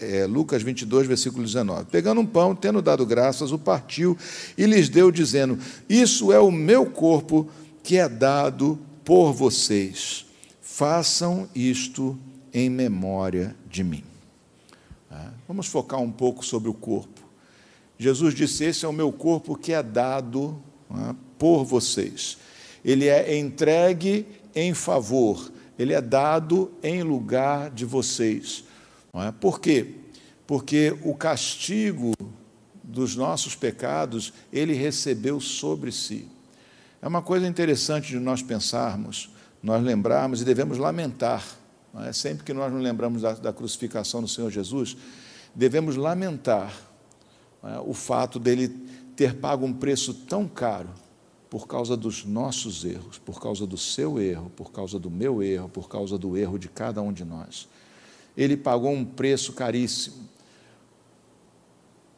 é, 0.01 0.25
Lucas 0.25 0.61
22, 0.61 1.07
versículo 1.07 1.43
19. 1.43 1.85
Pegando 1.85 2.19
um 2.19 2.25
pão, 2.25 2.55
tendo 2.55 2.81
dado 2.81 3.05
graças, 3.05 3.51
o 3.51 3.57
partiu 3.57 4.17
e 4.57 4.65
lhes 4.65 4.89
deu, 4.89 5.11
dizendo: 5.11 5.57
Isso 5.87 6.31
é 6.31 6.39
o 6.39 6.51
meu 6.51 6.85
corpo 6.85 7.49
que 7.83 7.97
é 7.97 8.09
dado 8.09 8.77
por 9.03 9.31
vocês. 9.31 10.25
Façam 10.61 11.47
isto 11.55 12.17
em 12.55 12.69
memória 12.69 13.53
de 13.69 13.83
mim. 13.83 14.03
Tá? 15.09 15.33
Vamos 15.45 15.67
focar 15.67 15.99
um 15.99 16.09
pouco 16.09 16.43
sobre 16.43 16.69
o 16.69 16.73
corpo. 16.73 17.21
Jesus 17.99 18.33
disse: 18.33 18.63
Esse 18.63 18.85
é 18.85 18.87
o 18.87 18.93
meu 18.93 19.11
corpo 19.11 19.57
que 19.57 19.73
é 19.73 19.83
dado 19.83 20.57
é, 20.89 21.13
por 21.37 21.65
vocês. 21.65 22.37
Ele 22.83 23.09
é 23.09 23.37
entregue 23.37 24.25
em 24.55 24.73
favor, 24.73 25.51
ele 25.77 25.93
é 25.93 25.99
dado 25.99 26.71
em 26.81 27.03
lugar 27.03 27.69
de 27.69 27.83
vocês. 27.83 28.63
É? 29.13 29.33
Por 29.33 29.59
quê? 29.59 29.95
Porque 30.47 30.97
o 31.03 31.13
castigo 31.13 32.13
dos 32.81 33.17
nossos 33.17 33.53
pecados 33.53 34.31
ele 34.53 34.73
recebeu 34.73 35.41
sobre 35.41 35.91
si. 35.91 36.25
É 37.01 37.07
uma 37.07 37.21
coisa 37.21 37.45
interessante 37.45 38.07
de 38.07 38.19
nós 38.19 38.41
pensarmos, 38.41 39.29
nós 39.61 39.83
lembrarmos 39.83 40.41
e 40.41 40.45
devemos 40.45 40.77
lamentar 40.77 41.43
é? 42.03 42.11
sempre 42.13 42.43
que 42.43 42.53
nós 42.53 42.71
nos 42.71 42.81
lembramos 42.81 43.21
da, 43.21 43.33
da 43.33 43.53
crucificação 43.53 44.21
do 44.21 44.27
Senhor 44.27 44.49
Jesus, 44.51 44.97
devemos 45.53 45.95
lamentar 45.95 46.73
é? 47.63 47.79
o 47.79 47.93
fato 47.93 48.39
dele 48.39 48.67
ter 49.15 49.35
pago 49.35 49.65
um 49.65 49.73
preço 49.73 50.13
tão 50.13 50.47
caro 50.47 50.89
por 51.49 51.67
causa 51.67 51.95
dos 51.95 52.25
nossos 52.25 52.83
erros, 52.83 53.17
por 53.17 53.39
causa 53.39 53.65
do 53.65 53.77
seu 53.77 54.19
erro, 54.19 54.51
por 54.55 54.71
causa 54.71 54.99
do 54.99 55.09
meu 55.09 55.41
erro, 55.41 55.69
por 55.69 55.87
causa 55.87 56.17
do 56.17 56.35
erro 56.35 56.59
de 56.59 56.67
cada 56.67 57.01
um 57.01 57.13
de 57.13 57.23
nós. 57.23 57.67
Ele 58.35 58.57
pagou 58.57 58.91
um 58.91 59.05
preço 59.05 59.53
caríssimo. 59.53 60.27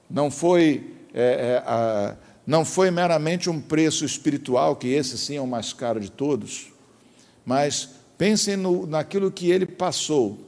Não 0.10 0.32
foi, 0.32 0.96
é, 1.14 1.22
é, 1.22 1.64
a, 1.68 2.18
não 2.48 2.66
foi 2.66 2.90
meramente 2.90 3.50
um 3.50 3.62
preço 3.62 4.06
espiritual, 4.06 4.76
que 4.76 4.88
esse 4.88 5.18
sim 5.18 5.36
é 5.36 5.42
o 5.42 5.46
mais 5.46 5.72
caro 5.72 6.00
de 6.00 6.10
todos, 6.10 6.74
mas 7.46 7.97
pensem 8.18 8.58
no, 8.58 8.88
naquilo 8.88 9.32
que 9.32 9.52
ele 9.52 9.66
passou. 9.66 10.40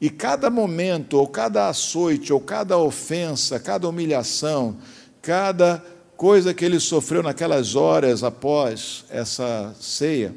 E 0.00 0.08
cada 0.08 0.48
momento, 0.48 1.14
ou 1.14 1.26
cada 1.26 1.68
açoite, 1.68 2.32
ou 2.32 2.40
cada 2.40 2.78
ofensa, 2.78 3.58
cada 3.58 3.88
humilhação, 3.88 4.76
cada 5.20 5.84
coisa 6.16 6.54
que 6.54 6.64
ele 6.64 6.80
sofreu 6.80 7.22
naquelas 7.22 7.74
horas 7.74 8.22
após 8.22 9.04
essa 9.10 9.74
ceia, 9.80 10.34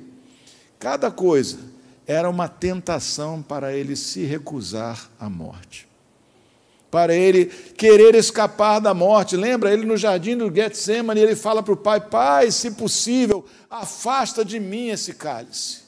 cada 0.80 1.12
coisa 1.12 1.60
era 2.08 2.30
uma 2.30 2.48
tentação 2.48 3.42
para 3.42 3.74
ele 3.74 3.96
se 3.96 4.24
recusar 4.24 5.10
à 5.20 5.30
morte. 5.30 5.88
Para 6.90 7.16
ele 7.16 7.46
querer 7.46 8.16
escapar 8.16 8.80
da 8.80 8.94
morte. 8.94 9.38
Lembra, 9.38 9.72
ele 9.72 9.86
no 9.86 9.96
jardim 9.96 10.36
do 10.36 10.54
Getsemane, 10.54 11.22
ele 11.22 11.38
fala 11.38 11.64
para 11.64 11.74
o 11.74 11.78
pai: 11.78 12.02
Pai, 12.02 12.52
se 12.52 12.72
possível, 12.72 13.46
afasta 13.70 14.44
de 14.44 14.60
mim 14.60 14.90
esse 14.90 15.14
cálice. 15.14 15.81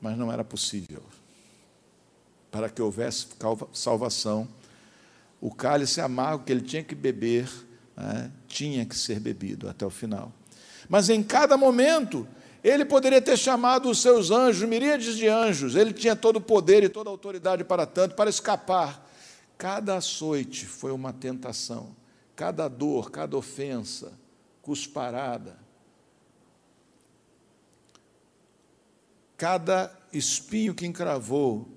Mas 0.00 0.16
não 0.16 0.32
era 0.32 0.44
possível. 0.44 1.02
Para 2.50 2.68
que 2.68 2.80
houvesse 2.80 3.26
salvação, 3.72 4.48
o 5.40 5.52
cálice 5.54 6.00
amargo 6.00 6.44
que 6.44 6.52
ele 6.52 6.62
tinha 6.62 6.82
que 6.82 6.94
beber 6.94 7.48
né, 7.96 8.30
tinha 8.46 8.84
que 8.86 8.96
ser 8.96 9.20
bebido 9.20 9.68
até 9.68 9.84
o 9.84 9.90
final. 9.90 10.32
Mas 10.88 11.08
em 11.10 11.22
cada 11.22 11.56
momento, 11.56 12.26
ele 12.62 12.84
poderia 12.84 13.20
ter 13.20 13.36
chamado 13.36 13.90
os 13.90 14.00
seus 14.00 14.30
anjos, 14.30 14.68
miríades 14.68 15.16
de 15.16 15.28
anjos, 15.28 15.74
ele 15.74 15.92
tinha 15.92 16.16
todo 16.16 16.36
o 16.36 16.40
poder 16.40 16.82
e 16.82 16.88
toda 16.88 17.10
a 17.10 17.12
autoridade 17.12 17.64
para 17.64 17.86
tanto, 17.86 18.14
para 18.14 18.30
escapar. 18.30 19.06
Cada 19.56 19.96
açoite 19.96 20.66
foi 20.66 20.92
uma 20.92 21.12
tentação, 21.12 21.94
cada 22.36 22.68
dor, 22.68 23.10
cada 23.10 23.36
ofensa, 23.36 24.12
cusparada, 24.62 25.56
cada 29.38 29.96
espinho 30.12 30.74
que 30.74 30.84
encravou 30.84 31.68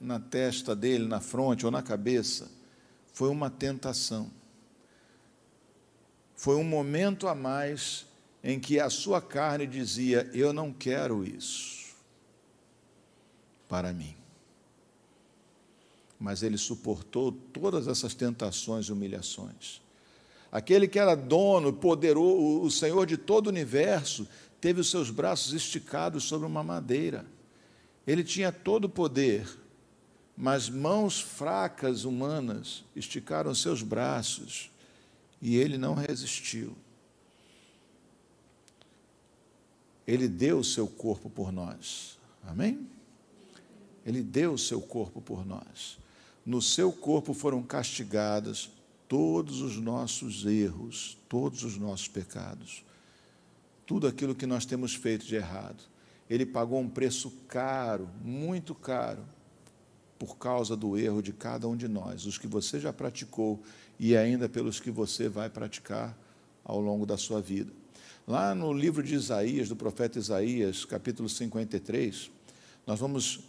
na 0.00 0.18
testa 0.18 0.74
dele, 0.74 1.06
na 1.06 1.20
fronte 1.20 1.64
ou 1.64 1.70
na 1.70 1.82
cabeça, 1.82 2.50
foi 3.12 3.28
uma 3.30 3.48
tentação. 3.48 4.30
Foi 6.34 6.56
um 6.56 6.64
momento 6.64 7.28
a 7.28 7.34
mais 7.34 8.06
em 8.42 8.58
que 8.58 8.80
a 8.80 8.90
sua 8.90 9.22
carne 9.22 9.66
dizia: 9.66 10.28
Eu 10.34 10.52
não 10.52 10.72
quero 10.72 11.24
isso 11.24 11.94
para 13.68 13.92
mim. 13.92 14.16
Mas 16.18 16.42
ele 16.42 16.58
suportou 16.58 17.30
todas 17.30 17.86
essas 17.86 18.14
tentações 18.14 18.86
e 18.86 18.92
humilhações. 18.92 19.80
Aquele 20.50 20.86
que 20.86 21.00
era 21.00 21.16
dono, 21.16 21.72
poderoso, 21.72 22.62
o 22.62 22.70
Senhor 22.70 23.06
de 23.06 23.16
todo 23.16 23.46
o 23.46 23.50
universo, 23.50 24.28
teve 24.64 24.80
os 24.80 24.88
seus 24.88 25.10
braços 25.10 25.52
esticados 25.52 26.24
sobre 26.24 26.46
uma 26.46 26.62
madeira. 26.62 27.26
Ele 28.06 28.24
tinha 28.24 28.50
todo 28.50 28.86
o 28.86 28.88
poder, 28.88 29.46
mas 30.34 30.70
mãos 30.70 31.20
fracas 31.20 32.06
humanas 32.06 32.82
esticaram 32.96 33.54
seus 33.54 33.82
braços 33.82 34.70
e 35.42 35.54
ele 35.56 35.76
não 35.76 35.92
resistiu. 35.92 36.74
Ele 40.06 40.26
deu 40.26 40.60
o 40.60 40.64
seu 40.64 40.86
corpo 40.86 41.28
por 41.28 41.52
nós. 41.52 42.18
Amém? 42.42 42.88
Ele 44.02 44.22
deu 44.22 44.54
o 44.54 44.58
seu 44.58 44.80
corpo 44.80 45.20
por 45.20 45.44
nós. 45.44 45.98
No 46.44 46.62
seu 46.62 46.90
corpo 46.90 47.34
foram 47.34 47.62
castigados 47.62 48.70
todos 49.06 49.60
os 49.60 49.76
nossos 49.76 50.46
erros, 50.46 51.18
todos 51.28 51.64
os 51.64 51.76
nossos 51.76 52.08
pecados, 52.08 52.82
tudo 53.86 54.06
aquilo 54.06 54.34
que 54.34 54.46
nós 54.46 54.64
temos 54.64 54.94
feito 54.94 55.26
de 55.26 55.36
errado. 55.36 55.82
Ele 56.28 56.46
pagou 56.46 56.80
um 56.80 56.88
preço 56.88 57.30
caro, 57.48 58.08
muito 58.22 58.74
caro, 58.74 59.24
por 60.18 60.38
causa 60.38 60.76
do 60.76 60.96
erro 60.96 61.22
de 61.22 61.32
cada 61.32 61.68
um 61.68 61.76
de 61.76 61.86
nós, 61.86 62.24
os 62.24 62.38
que 62.38 62.46
você 62.46 62.80
já 62.80 62.92
praticou 62.92 63.62
e 63.98 64.16
ainda 64.16 64.48
pelos 64.48 64.80
que 64.80 64.90
você 64.90 65.28
vai 65.28 65.50
praticar 65.50 66.16
ao 66.64 66.80
longo 66.80 67.04
da 67.04 67.18
sua 67.18 67.40
vida. 67.40 67.72
Lá 68.26 68.54
no 68.54 68.72
livro 68.72 69.02
de 69.02 69.14
Isaías, 69.14 69.68
do 69.68 69.76
profeta 69.76 70.18
Isaías, 70.18 70.84
capítulo 70.84 71.28
53, 71.28 72.30
nós 72.86 72.98
vamos 72.98 73.40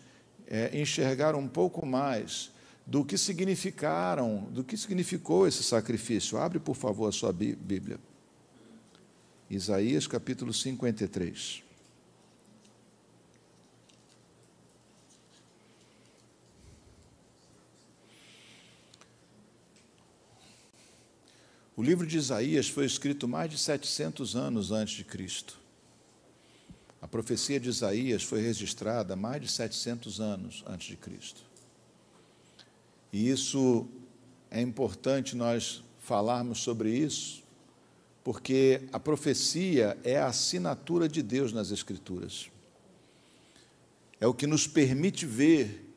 é, 0.47 0.77
enxergar 0.77 1.33
um 1.33 1.47
pouco 1.47 1.85
mais 1.85 2.51
do 2.85 3.03
que 3.03 3.17
significaram, 3.17 4.47
do 4.51 4.63
que 4.63 4.75
significou 4.75 5.47
esse 5.47 5.63
sacrifício. 5.63 6.37
Abre, 6.37 6.59
por 6.59 6.75
favor, 6.75 7.07
a 7.07 7.11
sua 7.11 7.31
Bíblia. 7.31 7.99
Isaías 9.49 10.07
capítulo 10.07 10.51
53. 10.51 11.63
O 21.77 21.83
livro 21.83 22.07
de 22.07 22.17
Isaías 22.17 22.67
foi 22.67 22.85
escrito 22.85 23.27
mais 23.27 23.51
de 23.51 23.57
700 23.59 24.35
anos 24.35 24.71
antes 24.71 24.95
de 24.95 25.03
Cristo. 25.03 25.59
A 26.99 27.07
profecia 27.07 27.59
de 27.59 27.69
Isaías 27.69 28.23
foi 28.23 28.41
registrada 28.41 29.15
mais 29.15 29.41
de 29.43 29.47
700 29.47 30.19
anos 30.19 30.63
antes 30.65 30.87
de 30.87 30.97
Cristo. 30.97 31.43
E 33.13 33.29
isso 33.29 33.87
é 34.49 34.59
importante 34.59 35.35
nós 35.35 35.83
falarmos 35.99 36.59
sobre 36.59 36.89
isso, 36.97 37.44
porque 38.25 38.81
a 38.91 38.99
profecia 38.99 39.95
é 40.03 40.17
a 40.17 40.25
assinatura 40.25 41.07
de 41.07 41.21
Deus 41.21 41.53
nas 41.53 41.69
Escrituras. 41.69 42.47
É 44.19 44.25
o 44.25 44.33
que 44.33 44.47
nos 44.47 44.65
permite 44.65 45.27
ver 45.27 45.93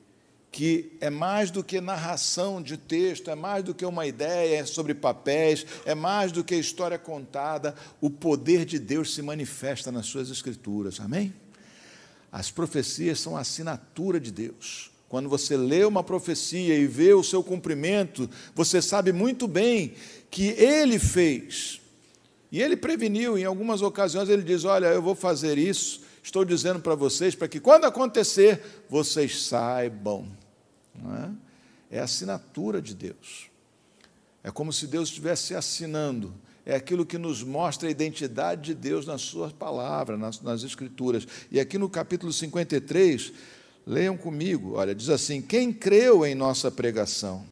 que 0.52 0.92
é 1.00 1.08
mais 1.08 1.50
do 1.50 1.64
que 1.64 1.80
narração 1.80 2.60
de 2.62 2.76
texto, 2.76 3.30
é 3.30 3.34
mais 3.34 3.64
do 3.64 3.74
que 3.74 3.82
uma 3.86 4.06
ideia 4.06 4.66
sobre 4.66 4.92
papéis, 4.92 5.64
é 5.86 5.94
mais 5.94 6.30
do 6.30 6.44
que 6.44 6.54
história 6.54 6.98
contada, 6.98 7.74
o 7.98 8.10
poder 8.10 8.66
de 8.66 8.78
Deus 8.78 9.14
se 9.14 9.22
manifesta 9.22 9.90
nas 9.90 10.04
suas 10.04 10.28
escrituras. 10.28 11.00
Amém? 11.00 11.32
As 12.30 12.50
profecias 12.50 13.20
são 13.20 13.38
a 13.38 13.40
assinatura 13.40 14.20
de 14.20 14.30
Deus. 14.30 14.90
Quando 15.08 15.30
você 15.30 15.56
lê 15.56 15.82
uma 15.82 16.04
profecia 16.04 16.76
e 16.76 16.86
vê 16.86 17.14
o 17.14 17.24
seu 17.24 17.42
cumprimento, 17.42 18.28
você 18.54 18.82
sabe 18.82 19.14
muito 19.14 19.48
bem 19.48 19.94
que 20.30 20.48
ele 20.48 20.98
fez. 20.98 21.80
E 22.50 22.62
ele 22.62 22.76
preveniu, 22.76 23.36
em 23.36 23.44
algumas 23.44 23.82
ocasiões 23.82 24.28
ele 24.28 24.42
diz: 24.42 24.64
Olha, 24.64 24.86
eu 24.86 25.02
vou 25.02 25.14
fazer 25.14 25.58
isso, 25.58 26.00
estou 26.22 26.44
dizendo 26.44 26.80
para 26.80 26.94
vocês, 26.94 27.34
para 27.34 27.48
que 27.48 27.60
quando 27.60 27.84
acontecer, 27.84 28.62
vocês 28.88 29.44
saibam. 29.44 30.26
É? 31.90 31.96
é 31.98 32.00
a 32.00 32.04
assinatura 32.04 32.80
de 32.80 32.94
Deus. 32.94 33.48
É 34.42 34.50
como 34.50 34.72
se 34.72 34.86
Deus 34.86 35.08
estivesse 35.08 35.54
assinando. 35.54 36.32
É 36.64 36.74
aquilo 36.74 37.06
que 37.06 37.16
nos 37.16 37.42
mostra 37.42 37.88
a 37.88 37.90
identidade 37.90 38.62
de 38.62 38.74
Deus 38.74 39.06
nas 39.06 39.22
suas 39.22 39.52
palavras, 39.52 40.18
nas, 40.18 40.40
nas 40.42 40.62
Escrituras. 40.62 41.26
E 41.50 41.58
aqui 41.58 41.78
no 41.78 41.88
capítulo 41.88 42.32
53, 42.32 43.32
leiam 43.86 44.16
comigo, 44.16 44.74
olha, 44.74 44.94
diz 44.94 45.08
assim: 45.08 45.40
Quem 45.40 45.72
creu 45.72 46.26
em 46.26 46.34
nossa 46.34 46.70
pregação? 46.70 47.46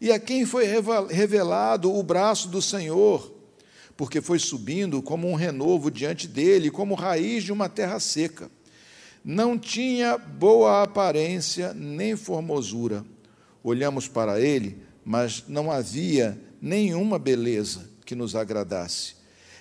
E 0.00 0.10
a 0.12 0.18
quem 0.18 0.46
foi 0.46 0.66
revelado 1.10 1.94
o 1.94 2.02
braço 2.02 2.48
do 2.48 2.62
Senhor? 2.62 3.39
Porque 4.00 4.22
foi 4.22 4.38
subindo 4.38 5.02
como 5.02 5.28
um 5.28 5.34
renovo 5.34 5.90
diante 5.90 6.26
dele, 6.26 6.70
como 6.70 6.94
raiz 6.94 7.44
de 7.44 7.52
uma 7.52 7.68
terra 7.68 8.00
seca 8.00 8.50
não 9.24 9.58
tinha 9.58 10.16
boa 10.16 10.82
aparência 10.82 11.74
nem 11.74 12.16
formosura. 12.16 13.04
Olhamos 13.62 14.08
para 14.08 14.40
ele, 14.40 14.78
mas 15.04 15.44
não 15.46 15.70
havia 15.70 16.40
nenhuma 16.60 17.18
beleza 17.18 17.90
que 18.06 18.14
nos 18.14 18.34
agradasse. 18.34 19.16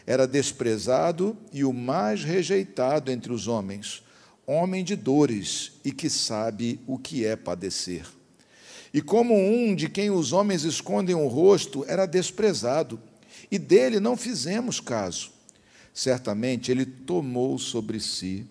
Era 0.08 0.26
desprezado 0.26 1.38
e 1.52 1.64
o 1.64 1.74
mais 1.74 2.24
rejeitado 2.24 3.12
entre 3.12 3.34
os 3.34 3.48
homens, 3.48 4.02
homem 4.48 4.84
de 4.84 4.96
dores 4.96 5.74
e 5.84 5.92
que 5.92 6.10
sabe 6.10 6.80
o 6.88 6.98
que 6.98 7.26
é 7.26 7.36
padecer. 7.36 8.06
E 8.94 9.02
como 9.02 9.36
um 9.36 9.76
de 9.76 9.88
quem 9.88 10.10
os 10.10 10.32
homens 10.32 10.64
escondem 10.64 11.14
o 11.14 11.28
rosto, 11.28 11.86
era 11.88 12.08
desprezado, 12.08 13.00
e 13.50 13.58
dele 13.58 14.00
não 14.00 14.16
fizemos 14.16 14.80
caso. 14.80 15.32
Certamente 15.94 16.72
ele 16.72 16.86
tomou 16.86 17.58
sobre 17.58 18.00
si 18.00 18.48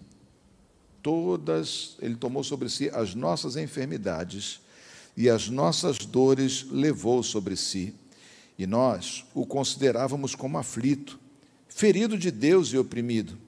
todas, 1.03 1.97
ele 2.01 2.17
tomou 2.17 2.45
sobre 2.45 2.69
si 2.69 2.91
as 2.93 3.15
nossas 3.15 3.57
enfermidades 3.57 4.61
e 5.17 5.29
as 5.29 5.49
nossas 5.49 5.99
dores 5.99 6.67
levou 6.71 7.23
sobre 7.23 7.57
si. 7.57 7.95
E 8.59 8.67
nós 8.67 9.25
o 9.35 9.47
considerávamos 9.47 10.35
como 10.35 10.59
aflito, 10.59 11.19
ferido 11.69 12.19
de 12.19 12.31
Deus 12.31 12.69
e 12.69 12.79
oprimido, 12.79 13.39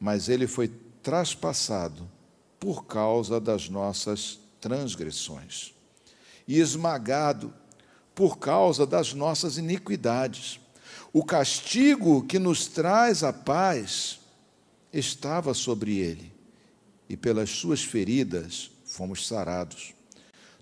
mas 0.00 0.28
ele 0.28 0.46
foi 0.46 0.70
traspassado 1.02 2.08
por 2.58 2.86
causa 2.86 3.40
das 3.40 3.68
nossas 3.68 4.38
transgressões 4.60 5.74
e 6.46 6.58
esmagado 6.60 7.52
por 8.14 8.38
causa 8.38 8.86
das 8.86 9.12
nossas 9.12 9.58
iniquidades. 9.58 10.60
O 11.12 11.22
castigo 11.22 12.22
que 12.22 12.38
nos 12.38 12.66
traz 12.66 13.22
a 13.22 13.34
paz 13.34 14.18
estava 14.90 15.52
sobre 15.52 15.98
ele, 15.98 16.32
e 17.06 17.18
pelas 17.18 17.50
suas 17.50 17.82
feridas 17.82 18.70
fomos 18.86 19.26
sarados. 19.26 19.94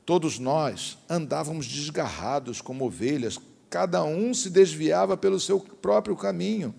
Todos 0.05 0.41
nós 0.41 0.99
andávamos 1.09 1.69
desgarrados 1.69 2.61
como 2.61 2.87
ovelhas, 2.87 3.39
cada 3.69 4.03
um 4.03 4.35
se 4.35 4.51
desviava 4.51 5.17
pelo 5.17 5.39
seu 5.39 5.61
próprio 5.61 6.17
caminho. 6.17 6.75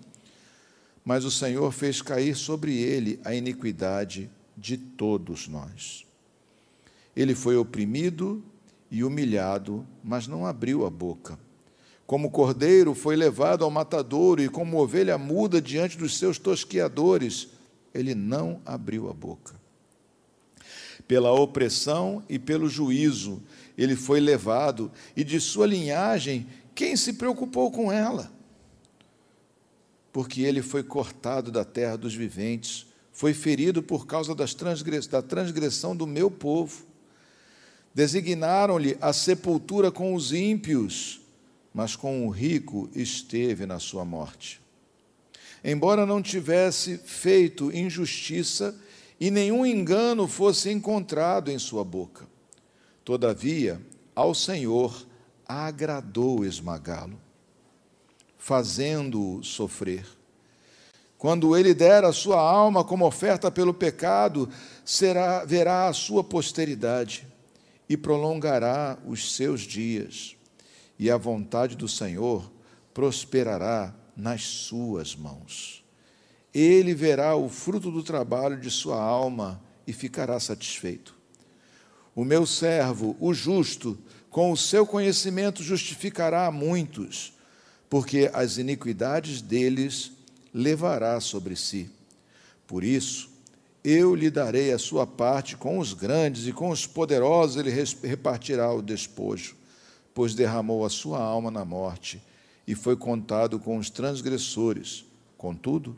Mas 1.02 1.24
o 1.24 1.30
Senhor 1.30 1.72
fez 1.72 2.02
cair 2.02 2.36
sobre 2.36 2.76
ele 2.76 3.18
a 3.24 3.34
iniquidade 3.34 4.30
de 4.54 4.76
todos 4.76 5.48
nós. 5.48 6.06
Ele 7.16 7.34
foi 7.34 7.56
oprimido 7.56 8.44
e 8.90 9.02
humilhado, 9.02 9.86
mas 10.04 10.26
não 10.26 10.44
abriu 10.44 10.84
a 10.84 10.90
boca. 10.90 11.38
Como 12.12 12.30
cordeiro 12.30 12.94
foi 12.94 13.16
levado 13.16 13.64
ao 13.64 13.70
matadouro, 13.70 14.42
e 14.42 14.46
como 14.46 14.76
ovelha 14.78 15.16
muda 15.16 15.62
diante 15.62 15.96
dos 15.96 16.18
seus 16.18 16.38
tosquiadores, 16.38 17.48
ele 17.94 18.14
não 18.14 18.60
abriu 18.66 19.08
a 19.08 19.14
boca. 19.14 19.54
Pela 21.08 21.32
opressão 21.32 22.22
e 22.28 22.38
pelo 22.38 22.68
juízo 22.68 23.42
ele 23.78 23.96
foi 23.96 24.20
levado, 24.20 24.92
e 25.16 25.24
de 25.24 25.40
sua 25.40 25.66
linhagem, 25.66 26.46
quem 26.74 26.96
se 26.96 27.14
preocupou 27.14 27.72
com 27.72 27.90
ela? 27.90 28.30
Porque 30.12 30.42
ele 30.42 30.60
foi 30.60 30.82
cortado 30.82 31.50
da 31.50 31.64
terra 31.64 31.96
dos 31.96 32.14
viventes, 32.14 32.84
foi 33.10 33.32
ferido 33.32 33.82
por 33.82 34.04
causa 34.06 34.34
transgress 34.52 35.06
da 35.06 35.22
transgressão 35.22 35.96
do 35.96 36.06
meu 36.06 36.30
povo. 36.30 36.84
Designaram-lhe 37.94 38.98
a 39.00 39.14
sepultura 39.14 39.90
com 39.90 40.14
os 40.14 40.30
ímpios, 40.30 41.21
mas 41.72 41.96
com 41.96 42.26
o 42.26 42.30
rico 42.30 42.90
esteve 42.94 43.66
na 43.66 43.78
sua 43.78 44.04
morte. 44.04 44.60
Embora 45.64 46.04
não 46.04 46.20
tivesse 46.20 46.98
feito 46.98 47.74
injustiça 47.74 48.74
e 49.20 49.30
nenhum 49.30 49.64
engano 49.64 50.26
fosse 50.26 50.70
encontrado 50.70 51.50
em 51.50 51.58
sua 51.58 51.84
boca, 51.84 52.26
todavia 53.04 53.80
ao 54.14 54.34
Senhor 54.34 55.06
agradou 55.46 56.44
esmagá-lo, 56.44 57.18
fazendo-o 58.36 59.42
sofrer. 59.44 60.04
Quando 61.16 61.56
ele 61.56 61.72
der 61.72 62.04
a 62.04 62.12
sua 62.12 62.40
alma 62.40 62.82
como 62.82 63.06
oferta 63.06 63.48
pelo 63.48 63.72
pecado, 63.72 64.48
será 64.84 65.44
verá 65.44 65.86
a 65.86 65.92
sua 65.92 66.24
posteridade 66.24 67.24
e 67.88 67.96
prolongará 67.96 68.98
os 69.06 69.32
seus 69.36 69.60
dias, 69.60 70.36
e 70.98 71.10
a 71.10 71.16
vontade 71.16 71.76
do 71.76 71.88
Senhor 71.88 72.50
prosperará 72.92 73.94
nas 74.16 74.42
suas 74.42 75.16
mãos. 75.16 75.82
Ele 76.54 76.94
verá 76.94 77.34
o 77.34 77.48
fruto 77.48 77.90
do 77.90 78.02
trabalho 78.02 78.60
de 78.60 78.70
sua 78.70 79.00
alma 79.00 79.60
e 79.86 79.92
ficará 79.92 80.38
satisfeito. 80.38 81.14
O 82.14 82.24
meu 82.24 82.44
servo, 82.44 83.16
o 83.18 83.32
justo, 83.32 83.98
com 84.28 84.50
o 84.50 84.56
seu 84.56 84.86
conhecimento 84.86 85.62
justificará 85.62 86.46
a 86.46 86.50
muitos, 86.50 87.32
porque 87.88 88.30
as 88.32 88.58
iniquidades 88.58 89.40
deles 89.40 90.12
levará 90.52 91.20
sobre 91.20 91.56
si. 91.56 91.90
Por 92.66 92.84
isso, 92.84 93.30
eu 93.84 94.14
lhe 94.14 94.30
darei 94.30 94.72
a 94.72 94.78
sua 94.78 95.06
parte 95.06 95.56
com 95.56 95.78
os 95.78 95.92
grandes 95.92 96.46
e 96.46 96.52
com 96.52 96.70
os 96.70 96.86
poderosos 96.86 97.56
ele 97.56 97.70
repartirá 98.06 98.72
o 98.72 98.80
despojo, 98.80 99.56
pois 100.14 100.34
derramou 100.34 100.84
a 100.84 100.90
sua 100.90 101.18
alma 101.18 101.50
na 101.50 101.64
morte 101.64 102.22
e 102.66 102.74
foi 102.74 102.96
contado 102.96 103.58
com 103.58 103.78
os 103.78 103.90
transgressores. 103.90 105.04
Contudo, 105.36 105.96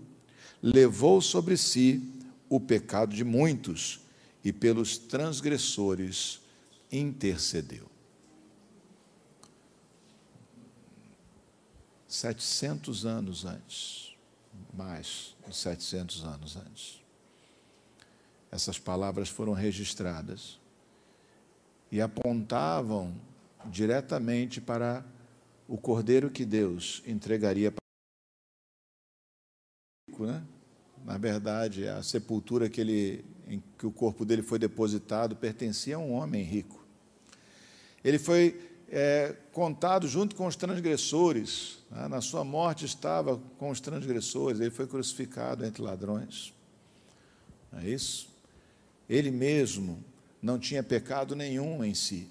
levou 0.62 1.20
sobre 1.20 1.56
si 1.56 2.12
o 2.48 2.58
pecado 2.58 3.14
de 3.14 3.24
muitos 3.24 4.00
e 4.42 4.52
pelos 4.52 4.96
transgressores 4.96 6.40
intercedeu. 6.90 7.86
700 12.08 13.04
anos 13.04 13.44
antes, 13.44 14.14
mais 14.72 15.34
de 15.48 15.54
700 15.54 16.24
anos 16.24 16.56
antes 16.56 17.04
essas 18.54 18.78
palavras 18.78 19.28
foram 19.28 19.52
registradas 19.52 20.60
e 21.90 22.00
apontavam 22.00 23.12
diretamente 23.70 24.60
para 24.60 25.04
o 25.68 25.78
cordeiro 25.78 26.30
que 26.30 26.44
Deus 26.44 27.02
entregaria 27.06 27.70
para 27.72 27.84
né? 30.18 30.44
Na 31.04 31.18
verdade, 31.18 31.86
a 31.86 32.02
sepultura 32.02 32.68
que, 32.68 32.80
ele, 32.80 33.24
em 33.46 33.62
que 33.78 33.86
o 33.86 33.90
corpo 33.90 34.24
dele 34.24 34.42
foi 34.42 34.58
depositado 34.58 35.36
pertencia 35.36 35.96
a 35.96 35.98
um 35.98 36.12
homem 36.12 36.42
rico. 36.42 36.82
Ele 38.02 38.18
foi 38.18 38.58
é, 38.88 39.34
contado 39.52 40.08
junto 40.08 40.34
com 40.34 40.46
os 40.46 40.56
transgressores. 40.56 41.78
Né? 41.90 42.08
Na 42.08 42.22
sua 42.22 42.42
morte 42.42 42.86
estava 42.86 43.38
com 43.58 43.68
os 43.68 43.80
transgressores. 43.80 44.60
Ele 44.60 44.70
foi 44.70 44.86
crucificado 44.86 45.64
entre 45.64 45.82
ladrões. 45.82 46.54
Não 47.70 47.80
é 47.80 47.88
isso? 47.88 48.28
Ele 49.08 49.30
mesmo 49.30 50.02
não 50.40 50.58
tinha 50.58 50.82
pecado 50.82 51.36
nenhum 51.36 51.84
em 51.84 51.92
si. 51.92 52.28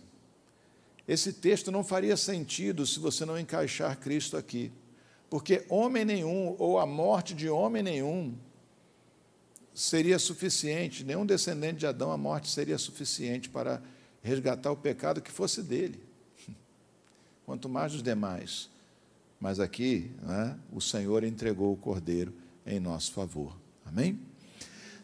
Esse 1.07 1.33
texto 1.33 1.71
não 1.71 1.83
faria 1.83 2.15
sentido 2.15 2.85
se 2.85 2.99
você 2.99 3.25
não 3.25 3.37
encaixar 3.37 3.99
Cristo 3.99 4.37
aqui, 4.37 4.71
porque 5.29 5.65
homem 5.67 6.05
nenhum, 6.05 6.55
ou 6.57 6.79
a 6.79 6.85
morte 6.85 7.33
de 7.33 7.49
homem 7.49 7.83
nenhum, 7.83 8.35
seria 9.73 10.19
suficiente, 10.19 11.03
nenhum 11.03 11.25
descendente 11.25 11.79
de 11.79 11.87
Adão, 11.87 12.11
a 12.11 12.17
morte 12.17 12.49
seria 12.49 12.77
suficiente 12.77 13.49
para 13.49 13.81
resgatar 14.21 14.71
o 14.71 14.77
pecado 14.77 15.21
que 15.21 15.31
fosse 15.31 15.61
dele, 15.61 15.99
quanto 17.45 17.67
mais 17.67 17.91
dos 17.91 18.03
demais. 18.03 18.69
Mas 19.39 19.59
aqui, 19.59 20.11
né, 20.21 20.57
o 20.71 20.79
Senhor 20.79 21.23
entregou 21.23 21.73
o 21.73 21.77
cordeiro 21.77 22.33
em 22.65 22.79
nosso 22.79 23.11
favor. 23.11 23.57
Amém? 23.85 24.17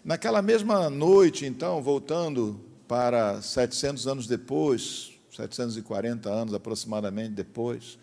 Naquela 0.05 0.41
mesma 0.41 0.89
noite, 0.89 1.45
então, 1.45 1.83
voltando 1.83 2.61
para 2.87 3.41
700 3.41 4.07
anos 4.07 4.27
depois, 4.27 5.18
740 5.39 6.29
anos 6.29 6.53
aproximadamente 6.53 7.33
depois, 7.33 7.97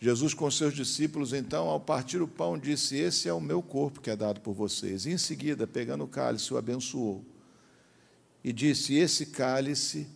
Jesus 0.00 0.32
com 0.32 0.48
seus 0.50 0.74
discípulos, 0.74 1.32
então, 1.32 1.66
ao 1.66 1.80
partir 1.80 2.22
o 2.22 2.28
pão, 2.28 2.56
disse: 2.56 2.96
Esse 2.96 3.28
é 3.28 3.32
o 3.32 3.40
meu 3.40 3.60
corpo 3.60 4.00
que 4.00 4.10
é 4.10 4.16
dado 4.16 4.40
por 4.40 4.54
vocês. 4.54 5.06
E 5.06 5.10
em 5.10 5.18
seguida, 5.18 5.66
pegando 5.66 6.04
o 6.04 6.08
cálice, 6.08 6.54
o 6.54 6.56
abençoou. 6.56 7.24
E 8.44 8.52
disse: 8.52 8.94
Esse 8.94 9.26
cálice 9.26 10.06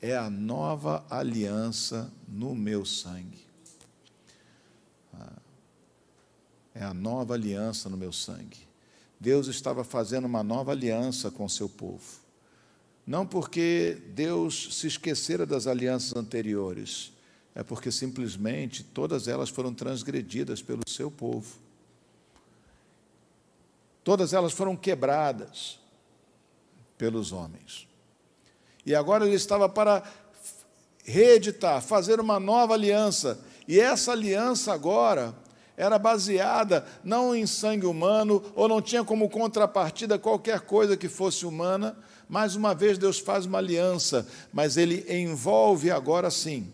é 0.00 0.16
a 0.16 0.30
nova 0.30 1.04
aliança 1.10 2.12
no 2.28 2.54
meu 2.54 2.84
sangue. 2.84 3.44
Ah, 5.12 5.32
é 6.72 6.84
a 6.84 6.94
nova 6.94 7.34
aliança 7.34 7.88
no 7.88 7.96
meu 7.96 8.12
sangue. 8.12 8.68
Deus 9.18 9.48
estava 9.48 9.82
fazendo 9.82 10.24
uma 10.24 10.44
nova 10.44 10.70
aliança 10.70 11.32
com 11.32 11.48
seu 11.48 11.68
povo. 11.68 12.21
Não 13.06 13.26
porque 13.26 14.00
Deus 14.08 14.76
se 14.76 14.86
esquecera 14.86 15.44
das 15.44 15.66
alianças 15.66 16.14
anteriores, 16.14 17.12
é 17.54 17.62
porque 17.62 17.90
simplesmente 17.90 18.84
todas 18.84 19.28
elas 19.28 19.48
foram 19.48 19.74
transgredidas 19.74 20.62
pelo 20.62 20.82
seu 20.88 21.10
povo. 21.10 21.58
Todas 24.04 24.32
elas 24.32 24.52
foram 24.52 24.76
quebradas 24.76 25.78
pelos 26.96 27.32
homens. 27.32 27.86
E 28.84 28.94
agora 28.94 29.26
ele 29.26 29.34
estava 29.34 29.68
para 29.68 30.02
reeditar, 31.04 31.80
fazer 31.82 32.20
uma 32.20 32.38
nova 32.40 32.74
aliança. 32.74 33.40
E 33.66 33.78
essa 33.78 34.12
aliança 34.12 34.72
agora 34.72 35.34
era 35.76 35.98
baseada 35.98 36.86
não 37.02 37.34
em 37.34 37.46
sangue 37.46 37.86
humano, 37.86 38.42
ou 38.54 38.68
não 38.68 38.82
tinha 38.82 39.04
como 39.04 39.28
contrapartida 39.28 40.18
qualquer 40.18 40.60
coisa 40.60 40.96
que 40.96 41.08
fosse 41.08 41.46
humana. 41.46 41.96
Mais 42.32 42.56
uma 42.56 42.74
vez, 42.74 42.96
Deus 42.96 43.18
faz 43.18 43.44
uma 43.44 43.58
aliança, 43.58 44.26
mas 44.54 44.78
ele 44.78 45.04
envolve 45.06 45.90
agora 45.90 46.30
sim. 46.30 46.72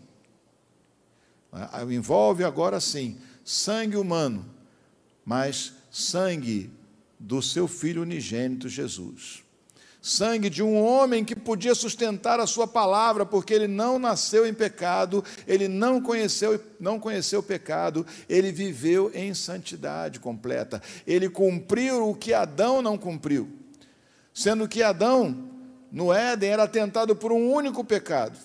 Envolve 1.91 2.45
agora 2.45 2.79
sim 2.79 3.17
sangue 3.43 3.97
humano, 3.97 4.45
mas 5.25 5.73
sangue 5.91 6.71
do 7.19 7.41
seu 7.41 7.67
filho 7.67 8.03
unigênito 8.03 8.69
Jesus. 8.69 9.43
sangue 10.01 10.49
de 10.49 10.63
um 10.63 10.81
homem 10.81 11.25
que 11.25 11.35
podia 11.35 11.75
sustentar 11.75 12.39
a 12.39 12.47
sua 12.47 12.67
palavra, 12.67 13.25
porque 13.25 13.53
ele 13.53 13.67
não 13.67 13.99
nasceu 13.99 14.47
em 14.47 14.53
pecado, 14.53 15.23
ele 15.45 15.67
não 15.67 16.01
conheceu, 16.01 16.61
não 16.79 16.99
conheceu 16.99 17.41
o 17.41 17.43
pecado, 17.43 18.05
ele 18.27 18.51
viveu 18.51 19.11
em 19.13 19.33
santidade 19.33 20.19
completa. 20.19 20.81
Ele 21.05 21.29
cumpriu 21.29 22.09
o 22.09 22.15
que 22.15 22.33
Adão 22.33 22.81
não 22.81 22.97
cumpriu. 22.97 23.49
Sendo 24.33 24.67
que 24.67 24.81
Adão, 24.81 25.48
no 25.91 26.13
Éden, 26.13 26.49
era 26.49 26.67
tentado 26.67 27.15
por 27.15 27.31
um 27.31 27.51
único 27.51 27.83
pecado. 27.83 28.37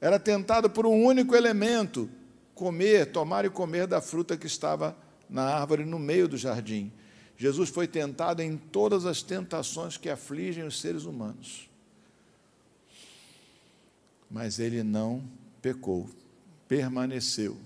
Era 0.00 0.18
tentado 0.18 0.70
por 0.70 0.86
um 0.86 1.04
único 1.04 1.34
elemento, 1.36 2.08
comer, 2.54 3.12
tomar 3.12 3.44
e 3.44 3.50
comer 3.50 3.86
da 3.86 4.00
fruta 4.00 4.36
que 4.36 4.46
estava 4.46 4.96
na 5.28 5.42
árvore 5.42 5.84
no 5.84 5.98
meio 5.98 6.26
do 6.26 6.36
jardim. 6.36 6.92
Jesus 7.36 7.70
foi 7.70 7.86
tentado 7.86 8.42
em 8.42 8.56
todas 8.56 9.06
as 9.06 9.22
tentações 9.22 9.96
que 9.96 10.08
afligem 10.08 10.64
os 10.64 10.80
seres 10.80 11.04
humanos. 11.04 11.68
Mas 14.30 14.58
ele 14.58 14.82
não 14.82 15.24
pecou, 15.60 16.08
permaneceu, 16.68 17.56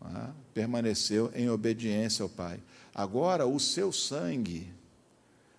tá? 0.00 0.32
permaneceu 0.52 1.30
em 1.34 1.48
obediência 1.48 2.22
ao 2.22 2.28
Pai. 2.28 2.58
Agora, 2.94 3.46
o 3.46 3.60
seu 3.60 3.92
sangue, 3.92 4.72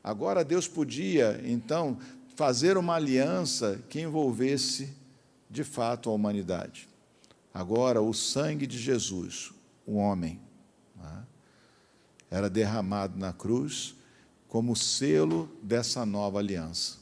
agora 0.04 0.44
Deus 0.44 0.68
podia, 0.68 1.42
então, 1.44 1.98
fazer 2.36 2.78
uma 2.78 2.96
aliança 2.96 3.82
que 3.90 4.02
envolvesse 4.02 4.94
de 5.50 5.64
fato 5.64 6.10
a 6.10 6.14
humanidade. 6.14 6.88
Agora, 7.54 8.02
o 8.02 8.14
sangue 8.14 8.68
de 8.68 8.78
Jesus, 8.78 9.52
o 9.86 9.96
homem, 9.96 10.40
era 12.30 12.50
derramado 12.50 13.18
na 13.18 13.34
cruz 13.34 13.96
como 14.48 14.76
selo 14.76 15.50
dessa 15.62 16.06
nova 16.06 16.40
aliança. 16.40 16.98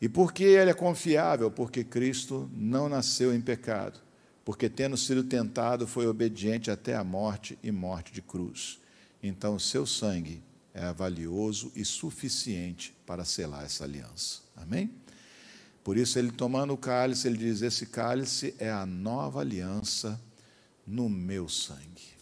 E 0.00 0.08
por 0.08 0.32
que 0.32 0.44
ele 0.44 0.70
é 0.70 0.74
confiável? 0.74 1.50
Porque 1.50 1.82
Cristo 1.82 2.50
não 2.52 2.88
nasceu 2.88 3.34
em 3.34 3.40
pecado, 3.40 4.00
porque 4.44 4.68
tendo 4.68 4.96
sido 4.96 5.24
tentado 5.24 5.86
foi 5.86 6.06
obediente 6.06 6.70
até 6.70 6.94
a 6.94 7.04
morte 7.04 7.58
e 7.62 7.70
morte 7.70 8.12
de 8.12 8.20
cruz. 8.20 8.80
Então, 9.22 9.54
o 9.54 9.60
seu 9.60 9.86
sangue 9.86 10.42
é 10.74 10.92
valioso 10.92 11.70
e 11.76 11.84
suficiente 11.84 12.92
para 13.06 13.24
selar 13.24 13.64
essa 13.64 13.84
aliança. 13.84 14.40
Amém? 14.56 14.90
Por 15.84 15.96
isso, 15.96 16.18
ele 16.18 16.32
tomando 16.32 16.74
o 16.74 16.78
cálice, 16.78 17.28
ele 17.28 17.38
diz: 17.38 17.62
Esse 17.62 17.86
cálice 17.86 18.54
é 18.58 18.70
a 18.70 18.84
nova 18.84 19.40
aliança 19.40 20.20
no 20.84 21.08
meu 21.08 21.48
sangue. 21.48 22.14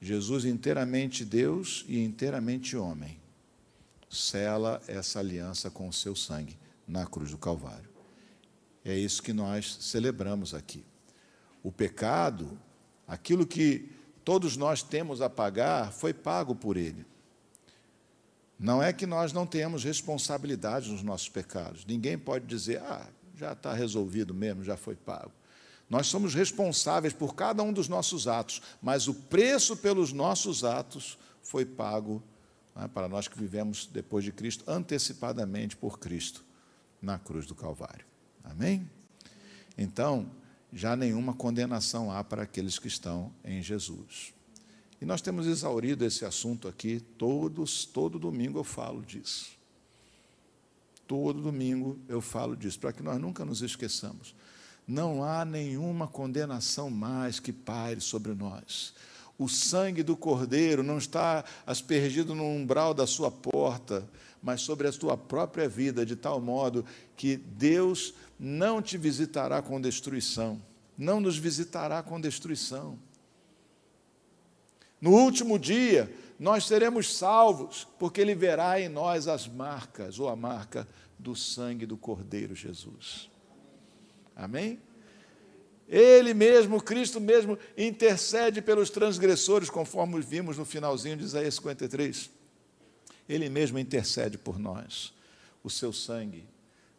Jesus, 0.00 0.44
inteiramente 0.44 1.24
Deus 1.24 1.84
e 1.88 1.98
inteiramente 1.98 2.76
homem, 2.76 3.18
sela 4.08 4.80
essa 4.86 5.18
aliança 5.18 5.68
com 5.70 5.88
o 5.88 5.92
seu 5.92 6.14
sangue 6.14 6.56
na 6.86 7.04
cruz 7.04 7.32
do 7.32 7.38
Calvário. 7.38 7.90
É 8.84 8.96
isso 8.96 9.22
que 9.22 9.32
nós 9.32 9.78
celebramos 9.80 10.54
aqui. 10.54 10.84
O 11.62 11.72
pecado, 11.72 12.56
aquilo 13.06 13.46
que 13.46 13.90
todos 14.24 14.56
nós 14.56 14.82
temos 14.82 15.20
a 15.20 15.28
pagar, 15.28 15.92
foi 15.92 16.14
pago 16.14 16.54
por 16.54 16.76
ele. 16.76 17.04
Não 18.58 18.82
é 18.82 18.92
que 18.92 19.06
nós 19.06 19.32
não 19.32 19.46
tenhamos 19.46 19.84
responsabilidade 19.84 20.90
nos 20.90 21.02
nossos 21.02 21.28
pecados. 21.28 21.86
Ninguém 21.86 22.18
pode 22.18 22.44
dizer, 22.46 22.80
ah, 22.82 23.06
já 23.36 23.52
está 23.52 23.72
resolvido 23.72 24.34
mesmo, 24.34 24.64
já 24.64 24.76
foi 24.76 24.96
pago. 24.96 25.30
Nós 25.88 26.08
somos 26.08 26.34
responsáveis 26.34 27.14
por 27.14 27.34
cada 27.34 27.62
um 27.62 27.72
dos 27.72 27.88
nossos 27.88 28.26
atos, 28.26 28.60
mas 28.82 29.08
o 29.08 29.14
preço 29.14 29.76
pelos 29.76 30.12
nossos 30.12 30.64
atos 30.64 31.16
foi 31.40 31.64
pago 31.64 32.22
né, 32.74 32.88
para 32.92 33.08
nós 33.08 33.26
que 33.26 33.38
vivemos 33.38 33.86
depois 33.86 34.24
de 34.24 34.32
Cristo, 34.32 34.64
antecipadamente 34.66 35.76
por 35.76 35.98
Cristo, 35.98 36.44
na 37.00 37.18
cruz 37.18 37.46
do 37.46 37.54
Calvário. 37.54 38.04
Amém? 38.44 38.88
Então, 39.78 40.28
já 40.72 40.94
nenhuma 40.96 41.32
condenação 41.32 42.10
há 42.10 42.22
para 42.22 42.42
aqueles 42.42 42.78
que 42.78 42.88
estão 42.88 43.32
em 43.44 43.62
Jesus. 43.62 44.34
E 45.00 45.04
nós 45.04 45.22
temos 45.22 45.46
exaurido 45.46 46.04
esse 46.04 46.24
assunto 46.24 46.66
aqui, 46.66 47.00
todos, 47.16 47.84
todo 47.84 48.18
domingo 48.18 48.58
eu 48.58 48.64
falo 48.64 49.02
disso. 49.02 49.52
Todo 51.06 51.40
domingo 51.40 51.98
eu 52.08 52.20
falo 52.20 52.56
disso, 52.56 52.78
para 52.78 52.92
que 52.92 53.02
nós 53.02 53.18
nunca 53.20 53.44
nos 53.44 53.62
esqueçamos 53.62 54.34
não 54.88 55.22
há 55.22 55.44
nenhuma 55.44 56.08
condenação 56.08 56.88
mais 56.88 57.38
que 57.38 57.52
paire 57.52 58.00
sobre 58.00 58.32
nós. 58.32 58.94
O 59.36 59.46
sangue 59.46 60.02
do 60.02 60.16
Cordeiro 60.16 60.82
não 60.82 60.96
está 60.96 61.44
aspergido 61.66 62.34
no 62.34 62.44
umbral 62.44 62.94
da 62.94 63.06
sua 63.06 63.30
porta, 63.30 64.08
mas 64.42 64.62
sobre 64.62 64.88
a 64.88 64.92
tua 64.92 65.16
própria 65.16 65.68
vida, 65.68 66.06
de 66.06 66.16
tal 66.16 66.40
modo 66.40 66.84
que 67.16 67.36
Deus 67.36 68.14
não 68.40 68.80
te 68.80 68.96
visitará 68.96 69.60
com 69.60 69.78
destruição, 69.78 70.60
não 70.96 71.20
nos 71.20 71.36
visitará 71.36 72.02
com 72.02 72.18
destruição. 72.18 72.98
No 75.00 75.12
último 75.12 75.58
dia, 75.58 76.12
nós 76.38 76.66
seremos 76.66 77.16
salvos, 77.16 77.86
porque 77.98 78.20
Ele 78.20 78.34
verá 78.34 78.80
em 78.80 78.88
nós 78.88 79.28
as 79.28 79.46
marcas, 79.46 80.18
ou 80.18 80.28
a 80.28 80.36
marca 80.36 80.86
do 81.18 81.34
sangue 81.34 81.86
do 81.86 81.96
Cordeiro 81.96 82.54
Jesus. 82.54 83.28
Amém? 84.36 84.80
Ele 85.88 86.34
mesmo, 86.34 86.82
Cristo 86.82 87.18
mesmo, 87.18 87.58
intercede 87.76 88.60
pelos 88.60 88.90
transgressores, 88.90 89.70
conforme 89.70 90.20
vimos 90.20 90.58
no 90.58 90.64
finalzinho 90.64 91.16
de 91.16 91.24
Isaías 91.24 91.54
53. 91.54 92.30
Ele 93.28 93.48
mesmo 93.48 93.78
intercede 93.78 94.36
por 94.36 94.58
nós. 94.58 95.14
O 95.64 95.70
seu 95.70 95.92
sangue 95.92 96.46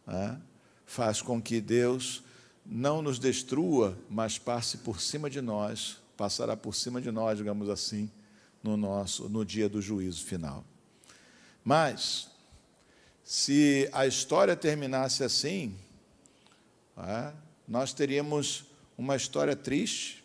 né, 0.06 0.40
faz 0.84 1.22
com 1.22 1.40
que 1.40 1.60
Deus 1.60 2.22
não 2.66 3.00
nos 3.00 3.18
destrua, 3.18 3.96
mas 4.08 4.38
passe 4.38 4.78
por 4.78 5.00
cima 5.00 5.30
de 5.30 5.40
nós, 5.40 5.98
passará 6.20 6.54
por 6.54 6.74
cima 6.74 7.00
de 7.00 7.10
nós, 7.10 7.38
digamos 7.38 7.70
assim, 7.70 8.10
no 8.62 8.76
nosso 8.76 9.26
no 9.26 9.42
dia 9.42 9.70
do 9.70 9.80
juízo 9.80 10.22
final. 10.22 10.62
Mas 11.64 12.30
se 13.24 13.88
a 13.90 14.06
história 14.06 14.54
terminasse 14.54 15.24
assim, 15.24 15.74
é, 16.98 17.32
nós 17.66 17.94
teríamos 17.94 18.66
uma 18.98 19.16
história 19.16 19.56
triste, 19.56 20.22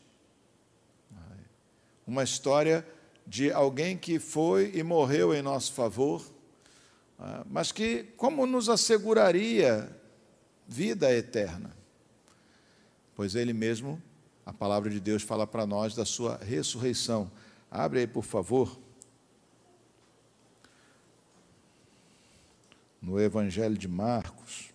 uma 2.06 2.26
história 2.26 2.86
de 3.26 3.50
alguém 3.54 3.98
que 3.98 4.20
foi 4.20 4.74
e 4.76 4.84
morreu 4.84 5.34
em 5.34 5.42
nosso 5.42 5.72
favor, 5.72 6.30
mas 7.50 7.72
que, 7.72 8.04
como 8.18 8.46
nos 8.46 8.68
asseguraria 8.68 9.90
vida 10.68 11.10
eterna? 11.10 11.74
Pois 13.16 13.34
ele 13.34 13.54
mesmo, 13.54 14.04
a 14.46 14.54
palavra 14.54 14.90
de 14.90 15.00
Deus 15.00 15.24
fala 15.24 15.48
para 15.48 15.66
nós 15.66 15.96
da 15.96 16.06
sua 16.06 16.38
ressurreição. 16.38 17.32
Abre 17.72 18.00
aí, 18.02 18.08
por 18.08 18.24
favor. 18.24 18.80
No 23.02 23.20
Evangelho 23.20 23.78
de 23.78 23.88
Marcos. 23.88 24.72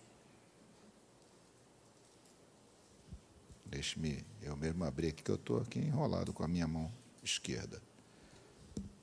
Deixe-me 3.65 4.25
eu 4.41 4.57
mesmo 4.57 4.83
abrir 4.83 5.07
aqui, 5.07 5.23
que 5.23 5.31
eu 5.31 5.35
estou 5.35 5.61
aqui 5.61 5.79
enrolado 5.79 6.33
com 6.33 6.43
a 6.43 6.47
minha 6.47 6.67
mão 6.67 6.91
esquerda. 7.23 7.81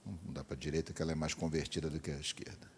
Vamos 0.04 0.20
mudar 0.22 0.44
para 0.44 0.54
a 0.54 0.58
direita, 0.58 0.92
que 0.92 1.00
ela 1.00 1.12
é 1.12 1.14
mais 1.14 1.32
convertida 1.32 1.88
do 1.88 1.98
que 1.98 2.10
a 2.10 2.18
esquerda. 2.18 2.70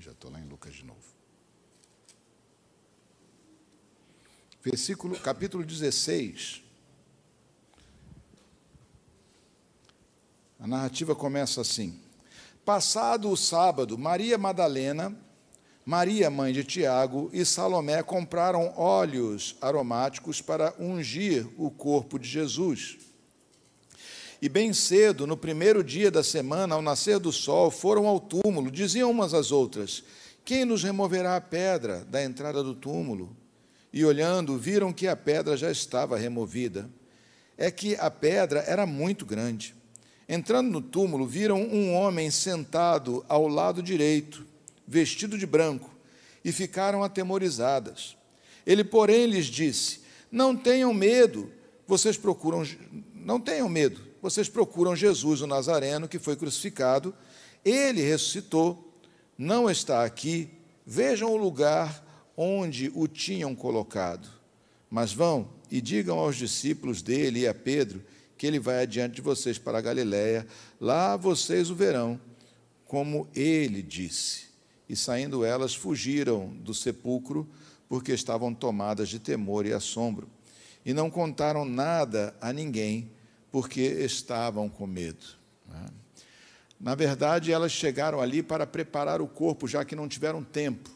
Já 0.00 0.12
estou 0.12 0.30
lá 0.30 0.40
em 0.40 0.46
Lucas 0.46 0.74
de 0.74 0.84
novo. 0.84 1.00
Versículo, 4.62 5.18
capítulo 5.20 5.64
16. 5.64 6.62
A 10.58 10.66
narrativa 10.66 11.14
começa 11.14 11.60
assim: 11.60 12.00
Passado 12.64 13.30
o 13.30 13.36
sábado, 13.36 13.98
Maria 13.98 14.38
Madalena, 14.38 15.14
Maria, 15.84 16.30
mãe 16.30 16.52
de 16.52 16.64
Tiago, 16.64 17.28
e 17.30 17.44
Salomé 17.44 18.02
compraram 18.02 18.72
óleos 18.74 19.56
aromáticos 19.60 20.40
para 20.40 20.74
ungir 20.78 21.46
o 21.58 21.70
corpo 21.70 22.18
de 22.18 22.26
Jesus. 22.26 23.13
E 24.44 24.48
bem 24.50 24.74
cedo, 24.74 25.26
no 25.26 25.38
primeiro 25.38 25.82
dia 25.82 26.10
da 26.10 26.22
semana, 26.22 26.74
ao 26.74 26.82
nascer 26.82 27.18
do 27.18 27.32
sol, 27.32 27.70
foram 27.70 28.06
ao 28.06 28.20
túmulo, 28.20 28.70
diziam 28.70 29.10
umas 29.10 29.32
às 29.32 29.50
outras: 29.50 30.04
Quem 30.44 30.66
nos 30.66 30.82
removerá 30.82 31.34
a 31.34 31.40
pedra 31.40 32.04
da 32.10 32.22
entrada 32.22 32.62
do 32.62 32.74
túmulo? 32.74 33.34
E 33.90 34.04
olhando, 34.04 34.58
viram 34.58 34.92
que 34.92 35.08
a 35.08 35.16
pedra 35.16 35.56
já 35.56 35.70
estava 35.70 36.18
removida. 36.18 36.90
É 37.56 37.70
que 37.70 37.96
a 37.96 38.10
pedra 38.10 38.62
era 38.66 38.84
muito 38.84 39.24
grande. 39.24 39.74
Entrando 40.28 40.70
no 40.70 40.82
túmulo, 40.82 41.26
viram 41.26 41.62
um 41.62 41.94
homem 41.94 42.30
sentado 42.30 43.24
ao 43.26 43.48
lado 43.48 43.82
direito, 43.82 44.44
vestido 44.86 45.38
de 45.38 45.46
branco, 45.46 45.90
e 46.44 46.52
ficaram 46.52 47.02
atemorizadas. 47.02 48.14
Ele, 48.66 48.84
porém, 48.84 49.24
lhes 49.24 49.46
disse: 49.46 50.00
Não 50.30 50.54
tenham 50.54 50.92
medo, 50.92 51.50
vocês 51.86 52.18
procuram, 52.18 52.62
não 53.14 53.40
tenham 53.40 53.70
medo, 53.70 54.12
vocês 54.24 54.48
procuram 54.48 54.96
Jesus, 54.96 55.42
o 55.42 55.46
Nazareno, 55.46 56.08
que 56.08 56.18
foi 56.18 56.34
crucificado. 56.34 57.14
Ele 57.62 58.00
ressuscitou, 58.00 58.90
não 59.36 59.68
está 59.68 60.02
aqui. 60.02 60.48
Vejam 60.86 61.30
o 61.30 61.36
lugar 61.36 62.02
onde 62.34 62.90
o 62.94 63.06
tinham 63.06 63.54
colocado. 63.54 64.26
Mas 64.88 65.12
vão 65.12 65.50
e 65.70 65.78
digam 65.78 66.18
aos 66.18 66.36
discípulos 66.36 67.02
dele 67.02 67.40
e 67.40 67.46
a 67.46 67.52
Pedro 67.52 68.02
que 68.38 68.46
ele 68.46 68.58
vai 68.58 68.80
adiante 68.80 69.16
de 69.16 69.20
vocês 69.20 69.58
para 69.58 69.76
a 69.76 69.82
Galiléia. 69.82 70.46
Lá 70.80 71.18
vocês 71.18 71.68
o 71.68 71.74
verão, 71.74 72.18
como 72.86 73.28
ele 73.34 73.82
disse. 73.82 74.46
E 74.88 74.96
saindo 74.96 75.44
elas, 75.44 75.74
fugiram 75.74 76.48
do 76.48 76.72
sepulcro, 76.72 77.46
porque 77.90 78.12
estavam 78.12 78.54
tomadas 78.54 79.10
de 79.10 79.18
temor 79.18 79.66
e 79.66 79.74
assombro. 79.74 80.30
E 80.82 80.94
não 80.94 81.10
contaram 81.10 81.66
nada 81.66 82.34
a 82.40 82.54
ninguém, 82.54 83.10
porque 83.54 83.82
estavam 83.82 84.68
com 84.68 84.84
medo. 84.84 85.24
Né? 85.68 85.86
Na 86.80 86.96
verdade, 86.96 87.52
elas 87.52 87.70
chegaram 87.70 88.20
ali 88.20 88.42
para 88.42 88.66
preparar 88.66 89.22
o 89.22 89.28
corpo, 89.28 89.68
já 89.68 89.84
que 89.84 89.94
não 89.94 90.08
tiveram 90.08 90.42
tempo. 90.42 90.90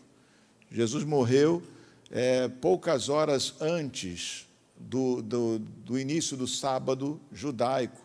Jesus 0.68 1.04
morreu 1.04 1.62
é, 2.10 2.48
poucas 2.48 3.08
horas 3.08 3.54
antes 3.60 4.48
do, 4.76 5.22
do, 5.22 5.60
do, 5.60 5.96
início 5.96 6.36
do 6.36 6.48
sábado 6.48 7.20
judaico, 7.32 8.00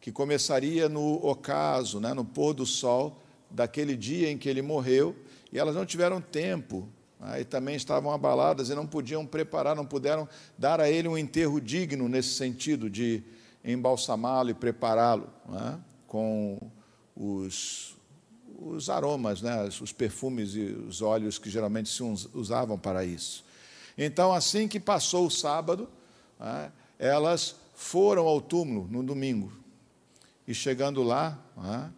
que 0.00 0.10
começaria 0.10 0.88
no 0.88 1.22
ocaso, 1.22 2.00
né, 2.00 2.14
no 2.14 2.24
pôr 2.24 2.54
do 2.54 2.64
sol 2.64 3.22
daquele 3.50 3.94
dia 3.94 4.30
em 4.30 4.38
que 4.38 4.48
ele 4.48 4.62
morreu, 4.62 5.14
e 5.52 5.58
elas 5.58 5.74
não 5.74 5.84
tiveram 5.84 6.18
tempo, 6.18 6.88
né, 7.20 7.42
e 7.42 7.44
também 7.44 7.76
estavam 7.76 8.10
abaladas 8.10 8.70
e 8.70 8.74
não 8.74 8.86
podiam 8.86 9.26
preparar, 9.26 9.76
não 9.76 9.84
puderam 9.84 10.26
dar 10.56 10.80
a 10.80 10.90
ele 10.90 11.08
um 11.08 11.18
enterro 11.18 11.60
digno 11.60 12.08
nesse 12.08 12.30
sentido 12.30 12.88
de 12.88 13.22
embalsamá-lo 13.64 14.50
e 14.50 14.54
prepará-lo 14.54 15.28
né, 15.48 15.78
com 16.06 16.58
os, 17.16 17.96
os 18.58 18.90
aromas, 18.90 19.42
né, 19.42 19.64
os 19.64 19.92
perfumes 19.92 20.54
e 20.54 20.60
os 20.60 21.02
óleos 21.02 21.38
que 21.38 21.50
geralmente 21.50 21.88
se 21.88 22.02
usavam 22.34 22.78
para 22.78 23.04
isso. 23.04 23.44
Então, 23.96 24.32
assim 24.32 24.66
que 24.66 24.80
passou 24.80 25.26
o 25.26 25.30
sábado, 25.30 25.88
né, 26.38 26.72
elas 26.98 27.56
foram 27.74 28.26
ao 28.26 28.40
túmulo 28.40 28.88
no 28.90 29.02
domingo. 29.02 29.52
E 30.46 30.54
chegando 30.54 31.02
lá, 31.02 31.38
né, 31.56 31.92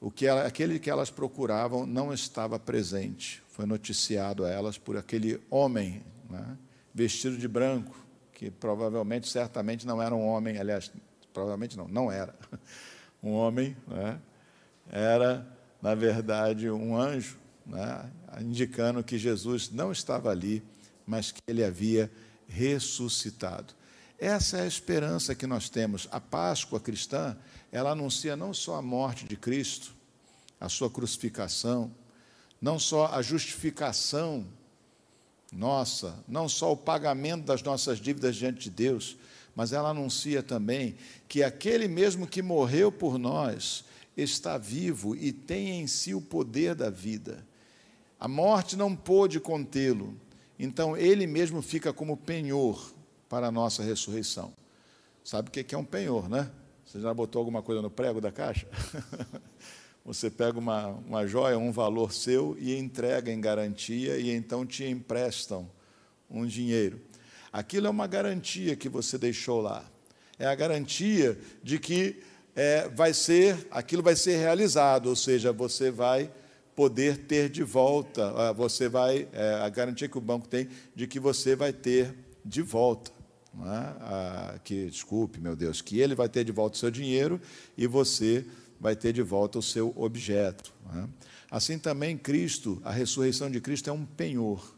o 0.00 0.10
que 0.10 0.26
ela, 0.26 0.46
aquele 0.46 0.78
que 0.78 0.90
elas 0.90 1.10
procuravam 1.10 1.86
não 1.86 2.12
estava 2.12 2.58
presente. 2.58 3.42
Foi 3.48 3.64
noticiado 3.64 4.44
a 4.44 4.50
elas 4.50 4.76
por 4.76 4.96
aquele 4.96 5.40
homem 5.50 6.02
vestido 6.94 7.36
de 7.36 7.46
branco, 7.46 7.94
que 8.32 8.50
provavelmente, 8.50 9.28
certamente 9.28 9.86
não 9.86 10.00
era 10.00 10.14
um 10.14 10.26
homem, 10.26 10.58
aliás, 10.58 10.90
provavelmente 11.36 11.76
não, 11.76 11.86
não 11.86 12.10
era 12.10 12.34
um 13.22 13.32
homem, 13.32 13.76
né, 13.86 14.18
era, 14.90 15.46
na 15.82 15.94
verdade, 15.94 16.70
um 16.70 16.96
anjo, 16.96 17.36
né, 17.66 18.10
indicando 18.40 19.04
que 19.04 19.18
Jesus 19.18 19.70
não 19.70 19.92
estava 19.92 20.30
ali, 20.30 20.62
mas 21.06 21.30
que 21.30 21.40
ele 21.46 21.62
havia 21.62 22.10
ressuscitado. 22.48 23.74
Essa 24.18 24.56
é 24.56 24.62
a 24.62 24.66
esperança 24.66 25.34
que 25.34 25.46
nós 25.46 25.68
temos. 25.68 26.08
A 26.10 26.18
Páscoa 26.18 26.80
cristã, 26.80 27.36
ela 27.70 27.90
anuncia 27.90 28.34
não 28.34 28.54
só 28.54 28.76
a 28.76 28.82
morte 28.82 29.26
de 29.26 29.36
Cristo, 29.36 29.92
a 30.58 30.70
sua 30.70 30.88
crucificação, 30.88 31.92
não 32.62 32.78
só 32.78 33.08
a 33.08 33.20
justificação 33.20 34.46
nossa, 35.52 36.18
não 36.26 36.48
só 36.48 36.72
o 36.72 36.76
pagamento 36.76 37.44
das 37.44 37.62
nossas 37.62 38.00
dívidas 38.00 38.36
diante 38.36 38.60
de 38.60 38.70
Deus, 38.70 39.18
mas 39.56 39.72
ela 39.72 39.88
anuncia 39.88 40.42
também 40.42 40.96
que 41.26 41.42
aquele 41.42 41.88
mesmo 41.88 42.26
que 42.26 42.42
morreu 42.42 42.92
por 42.92 43.18
nós 43.18 43.86
está 44.14 44.58
vivo 44.58 45.16
e 45.16 45.32
tem 45.32 45.80
em 45.80 45.86
si 45.86 46.14
o 46.14 46.20
poder 46.20 46.74
da 46.74 46.90
vida. 46.90 47.44
A 48.20 48.28
morte 48.28 48.76
não 48.76 48.94
pôde 48.94 49.40
contê-lo, 49.40 50.14
então 50.58 50.94
ele 50.94 51.26
mesmo 51.26 51.62
fica 51.62 51.92
como 51.92 52.18
penhor 52.18 52.92
para 53.30 53.46
a 53.46 53.50
nossa 53.50 53.82
ressurreição. 53.82 54.52
Sabe 55.24 55.48
o 55.48 55.50
que 55.50 55.74
é 55.74 55.78
um 55.78 55.84
penhor, 55.84 56.28
né? 56.28 56.50
Você 56.84 57.00
já 57.00 57.12
botou 57.12 57.40
alguma 57.40 57.62
coisa 57.62 57.82
no 57.82 57.90
prego 57.90 58.20
da 58.20 58.30
caixa? 58.30 58.68
Você 60.04 60.30
pega 60.30 60.56
uma, 60.56 60.86
uma 60.86 61.26
joia, 61.26 61.58
um 61.58 61.72
valor 61.72 62.12
seu 62.12 62.56
e 62.60 62.76
entrega 62.76 63.32
em 63.32 63.40
garantia, 63.40 64.16
e 64.18 64.30
então 64.30 64.64
te 64.64 64.84
emprestam 64.84 65.68
um 66.30 66.46
dinheiro. 66.46 67.00
Aquilo 67.56 67.86
é 67.86 67.90
uma 67.90 68.06
garantia 68.06 68.76
que 68.76 68.86
você 68.86 69.16
deixou 69.16 69.62
lá. 69.62 69.82
É 70.38 70.44
a 70.44 70.54
garantia 70.54 71.38
de 71.62 71.78
que 71.78 72.22
é, 72.54 72.86
vai 72.90 73.14
ser, 73.14 73.66
aquilo 73.70 74.02
vai 74.02 74.14
ser 74.14 74.36
realizado, 74.36 75.06
ou 75.06 75.16
seja, 75.16 75.54
você 75.54 75.90
vai 75.90 76.30
poder 76.74 77.16
ter 77.16 77.48
de 77.48 77.62
volta, 77.62 78.30
ah, 78.36 78.52
você 78.52 78.90
vai, 78.90 79.26
é, 79.32 79.54
a 79.62 79.70
garantia 79.70 80.06
que 80.06 80.18
o 80.18 80.20
banco 80.20 80.46
tem 80.46 80.68
de 80.94 81.06
que 81.06 81.18
você 81.18 81.56
vai 81.56 81.72
ter 81.72 82.14
de 82.44 82.60
volta. 82.60 83.10
É? 83.54 84.58
Que, 84.58 84.90
desculpe, 84.90 85.40
meu 85.40 85.56
Deus, 85.56 85.80
que 85.80 85.98
ele 85.98 86.14
vai 86.14 86.28
ter 86.28 86.44
de 86.44 86.52
volta 86.52 86.76
o 86.76 86.78
seu 86.78 86.90
dinheiro 86.90 87.40
e 87.74 87.86
você 87.86 88.44
vai 88.78 88.94
ter 88.94 89.14
de 89.14 89.22
volta 89.22 89.58
o 89.58 89.62
seu 89.62 89.94
objeto. 89.96 90.74
É? 90.94 91.04
Assim 91.50 91.78
também 91.78 92.18
Cristo, 92.18 92.82
a 92.84 92.92
ressurreição 92.92 93.50
de 93.50 93.62
Cristo 93.62 93.88
é 93.88 93.92
um 93.94 94.04
penhor 94.04 94.76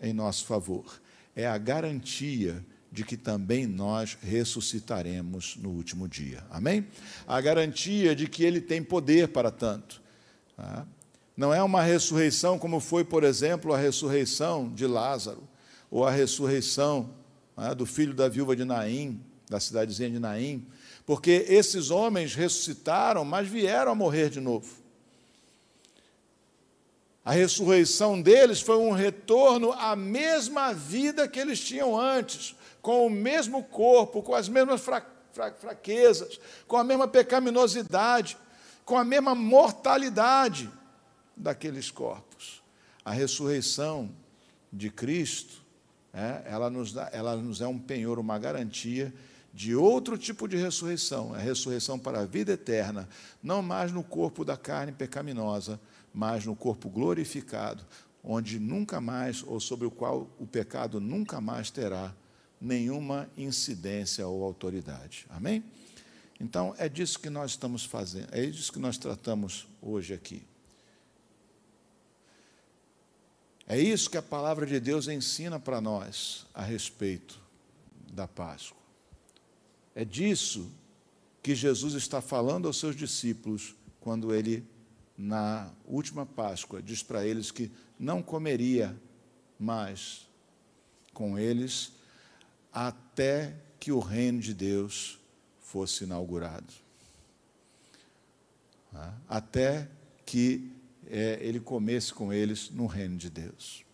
em 0.00 0.12
nosso 0.12 0.46
favor. 0.46 1.00
É 1.34 1.46
a 1.46 1.56
garantia 1.58 2.64
de 2.90 3.04
que 3.04 3.16
também 3.16 3.66
nós 3.66 4.16
ressuscitaremos 4.20 5.56
no 5.56 5.70
último 5.70 6.08
dia. 6.08 6.42
Amém? 6.50 6.86
A 7.26 7.40
garantia 7.40 8.14
de 8.14 8.26
que 8.26 8.42
Ele 8.42 8.60
tem 8.60 8.82
poder 8.82 9.28
para 9.28 9.50
tanto. 9.50 10.02
Tá? 10.56 10.86
Não 11.36 11.52
é 11.54 11.62
uma 11.62 11.82
ressurreição 11.82 12.58
como 12.58 12.80
foi, 12.80 13.04
por 13.04 13.22
exemplo, 13.22 13.72
a 13.72 13.78
ressurreição 13.78 14.72
de 14.72 14.86
Lázaro, 14.86 15.46
ou 15.90 16.04
a 16.04 16.10
ressurreição 16.10 17.10
tá? 17.54 17.74
do 17.74 17.86
filho 17.86 18.14
da 18.14 18.28
viúva 18.28 18.56
de 18.56 18.64
Naim, 18.64 19.20
da 19.48 19.60
cidadezinha 19.60 20.10
de 20.10 20.18
Naim, 20.18 20.66
porque 21.06 21.46
esses 21.48 21.90
homens 21.90 22.34
ressuscitaram, 22.34 23.24
mas 23.24 23.48
vieram 23.48 23.92
a 23.92 23.94
morrer 23.94 24.30
de 24.30 24.40
novo. 24.40 24.87
A 27.28 27.32
ressurreição 27.32 28.22
deles 28.22 28.58
foi 28.58 28.78
um 28.78 28.90
retorno 28.90 29.70
à 29.72 29.94
mesma 29.94 30.72
vida 30.72 31.28
que 31.28 31.38
eles 31.38 31.60
tinham 31.60 31.94
antes, 32.00 32.56
com 32.80 33.06
o 33.06 33.10
mesmo 33.10 33.62
corpo, 33.64 34.22
com 34.22 34.34
as 34.34 34.48
mesmas 34.48 34.80
fra 34.80 35.06
fra 35.30 35.52
fraquezas, 35.52 36.40
com 36.66 36.78
a 36.78 36.82
mesma 36.82 37.06
pecaminosidade, 37.06 38.38
com 38.82 38.96
a 38.96 39.04
mesma 39.04 39.34
mortalidade 39.34 40.70
daqueles 41.36 41.90
corpos. 41.90 42.62
A 43.04 43.10
ressurreição 43.12 44.08
de 44.72 44.88
Cristo, 44.88 45.62
é, 46.14 46.44
ela, 46.46 46.70
nos 46.70 46.94
dá, 46.94 47.10
ela 47.12 47.36
nos 47.36 47.60
é 47.60 47.66
um 47.66 47.78
penhor, 47.78 48.18
uma 48.18 48.38
garantia 48.38 49.12
de 49.52 49.76
outro 49.76 50.16
tipo 50.16 50.48
de 50.48 50.56
ressurreição, 50.56 51.34
a 51.34 51.38
ressurreição 51.38 51.98
para 51.98 52.20
a 52.20 52.24
vida 52.24 52.52
eterna, 52.52 53.06
não 53.42 53.60
mais 53.60 53.92
no 53.92 54.02
corpo 54.02 54.46
da 54.46 54.56
carne 54.56 54.92
pecaminosa, 54.92 55.78
mas 56.12 56.44
no 56.44 56.56
corpo 56.56 56.88
glorificado, 56.88 57.84
onde 58.22 58.58
nunca 58.58 59.00
mais, 59.00 59.42
ou 59.42 59.60
sobre 59.60 59.86
o 59.86 59.90
qual 59.90 60.28
o 60.38 60.46
pecado 60.46 61.00
nunca 61.00 61.40
mais 61.40 61.70
terá 61.70 62.14
nenhuma 62.60 63.28
incidência 63.36 64.26
ou 64.26 64.42
autoridade. 64.42 65.26
Amém? 65.30 65.62
Então, 66.40 66.74
é 66.78 66.88
disso 66.88 67.18
que 67.18 67.30
nós 67.30 67.52
estamos 67.52 67.84
fazendo, 67.84 68.28
é 68.32 68.46
disso 68.46 68.72
que 68.72 68.78
nós 68.78 68.96
tratamos 68.96 69.66
hoje 69.82 70.14
aqui. 70.14 70.42
É 73.66 73.78
isso 73.78 74.08
que 74.08 74.16
a 74.16 74.22
palavra 74.22 74.64
de 74.64 74.80
Deus 74.80 75.08
ensina 75.08 75.60
para 75.60 75.80
nós 75.80 76.46
a 76.54 76.62
respeito 76.62 77.38
da 78.10 78.26
Páscoa. 78.26 78.78
É 79.94 80.04
disso 80.04 80.70
que 81.42 81.54
Jesus 81.54 81.94
está 81.94 82.22
falando 82.22 82.66
aos 82.66 82.78
seus 82.78 82.96
discípulos 82.96 83.74
quando 84.00 84.34
ele, 84.34 84.64
na 85.18 85.72
última 85.84 86.24
Páscoa, 86.24 86.80
diz 86.80 87.02
para 87.02 87.26
eles 87.26 87.50
que 87.50 87.72
não 87.98 88.22
comeria 88.22 88.96
mais 89.58 90.28
com 91.12 91.36
eles 91.36 91.92
até 92.72 93.56
que 93.80 93.90
o 93.90 93.98
reino 93.98 94.40
de 94.40 94.54
Deus 94.54 95.18
fosse 95.60 96.04
inaugurado. 96.04 96.72
Tá? 98.92 99.14
Até 99.28 99.88
que 100.24 100.70
é, 101.10 101.38
ele 101.40 101.58
comesse 101.58 102.14
com 102.14 102.32
eles 102.32 102.70
no 102.70 102.86
reino 102.86 103.16
de 103.16 103.28
Deus. 103.28 103.84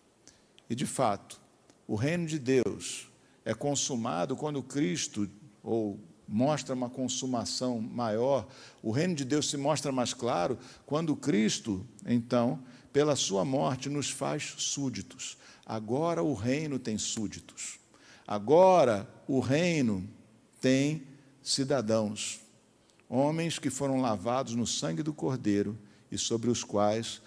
E 0.69 0.75
de 0.75 0.85
fato, 0.85 1.41
o 1.87 1.95
reino 1.95 2.27
de 2.27 2.37
Deus 2.37 3.09
é 3.43 3.53
consumado 3.53 4.35
quando 4.35 4.61
Cristo, 4.61 5.29
ou 5.63 5.99
mostra 6.27 6.73
uma 6.73 6.89
consumação 6.89 7.79
maior, 7.79 8.47
o 8.81 8.91
reino 8.91 9.15
de 9.15 9.25
Deus 9.25 9.49
se 9.49 9.57
mostra 9.57 9.91
mais 9.91 10.13
claro 10.13 10.57
quando 10.85 11.15
Cristo, 11.15 11.85
então, 12.05 12.59
pela 12.91 13.15
sua 13.15 13.43
morte, 13.43 13.89
nos 13.89 14.09
faz 14.09 14.55
súditos. 14.57 15.37
Agora 15.65 16.23
o 16.23 16.33
reino 16.33 16.79
tem 16.79 16.97
súditos. 16.97 17.79
Agora 18.27 19.07
o 19.27 19.39
reino 19.39 20.07
tem 20.59 21.03
cidadãos, 21.43 22.39
homens 23.07 23.59
que 23.59 23.69
foram 23.69 24.01
lavados 24.01 24.55
no 24.55 24.65
sangue 24.65 25.03
do 25.03 25.13
Cordeiro 25.13 25.77
e 26.11 26.17
sobre 26.17 26.49
os 26.49 26.63
quais 26.63 27.21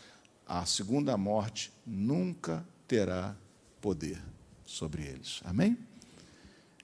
a 0.47 0.65
segunda 0.67 1.17
morte 1.17 1.73
nunca 1.87 2.67
terá 2.87 3.37
poder 3.81 4.21
sobre 4.65 5.03
eles. 5.03 5.41
Amém? 5.45 5.79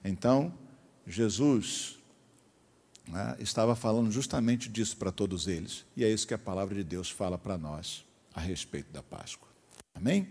Então, 0.03 0.53
Jesus 1.05 1.97
né, 3.07 3.35
estava 3.39 3.75
falando 3.75 4.11
justamente 4.11 4.69
disso 4.69 4.97
para 4.97 5.11
todos 5.11 5.47
eles, 5.47 5.85
e 5.95 6.03
é 6.03 6.09
isso 6.09 6.27
que 6.27 6.33
a 6.33 6.37
palavra 6.37 6.75
de 6.75 6.83
Deus 6.83 7.09
fala 7.09 7.37
para 7.37 7.57
nós 7.57 8.05
a 8.33 8.39
respeito 8.39 8.91
da 8.91 9.03
Páscoa. 9.03 9.47
Amém? 9.93 10.27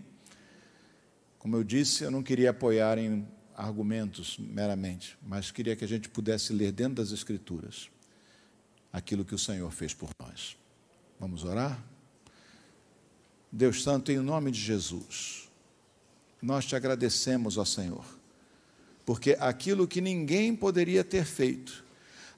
Como 1.39 1.55
eu 1.55 1.63
disse, 1.63 2.03
eu 2.03 2.11
não 2.11 2.23
queria 2.23 2.49
apoiar 2.49 2.97
em 2.97 3.27
argumentos 3.55 4.37
meramente, 4.37 5.17
mas 5.21 5.51
queria 5.51 5.75
que 5.75 5.85
a 5.85 5.87
gente 5.87 6.09
pudesse 6.09 6.51
ler 6.51 6.71
dentro 6.71 6.95
das 6.95 7.11
Escrituras 7.11 7.89
aquilo 8.91 9.23
que 9.23 9.35
o 9.35 9.39
Senhor 9.39 9.71
fez 9.71 9.93
por 9.93 10.09
nós. 10.19 10.57
Vamos 11.19 11.43
orar? 11.43 11.81
Deus 13.51 13.83
Santo, 13.83 14.11
em 14.11 14.19
nome 14.19 14.51
de 14.51 14.59
Jesus, 14.59 15.49
nós 16.41 16.65
te 16.65 16.75
agradecemos, 16.75 17.57
ó 17.57 17.63
Senhor, 17.63 18.05
porque 19.05 19.37
aquilo 19.39 19.87
que 19.87 20.01
ninguém 20.01 20.53
poderia 20.53 21.03
ter 21.03 21.23
feito, 21.23 21.84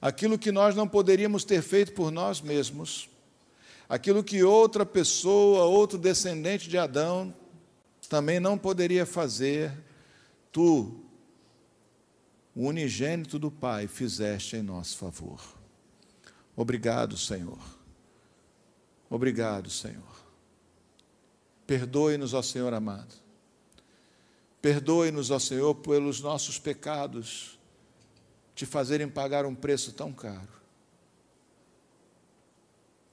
aquilo 0.00 0.38
que 0.38 0.52
nós 0.52 0.74
não 0.74 0.86
poderíamos 0.86 1.44
ter 1.44 1.62
feito 1.62 1.92
por 1.92 2.10
nós 2.10 2.40
mesmos, 2.40 3.08
aquilo 3.88 4.22
que 4.22 4.42
outra 4.42 4.86
pessoa, 4.86 5.64
outro 5.64 5.98
descendente 5.98 6.68
de 6.68 6.78
Adão 6.78 7.34
também 8.08 8.40
não 8.40 8.56
poderia 8.56 9.04
fazer, 9.04 9.72
tu, 10.50 11.04
o 12.54 12.66
unigênito 12.66 13.38
do 13.38 13.50
Pai, 13.50 13.86
fizeste 13.86 14.56
em 14.56 14.62
nosso 14.62 14.96
favor. 14.96 15.40
Obrigado, 16.56 17.16
Senhor. 17.16 17.58
Obrigado, 19.10 19.70
Senhor. 19.70 20.18
Perdoe-nos, 21.66 22.32
ó 22.32 22.42
Senhor 22.42 22.72
amado. 22.72 23.14
Perdoe-nos, 24.60 25.30
ó 25.30 25.38
Senhor, 25.38 25.74
pelos 25.74 26.20
nossos 26.20 26.58
pecados, 26.58 27.57
te 28.58 28.66
fazerem 28.66 29.08
pagar 29.08 29.46
um 29.46 29.54
preço 29.54 29.92
tão 29.92 30.12
caro. 30.12 30.48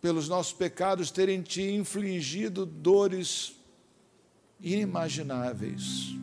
Pelos 0.02 0.28
nossos 0.28 0.54
pecados 0.54 1.12
terem 1.12 1.44
te 1.44 1.62
infligido 1.62 2.66
dores 2.66 3.56
inimagináveis. 4.60 6.16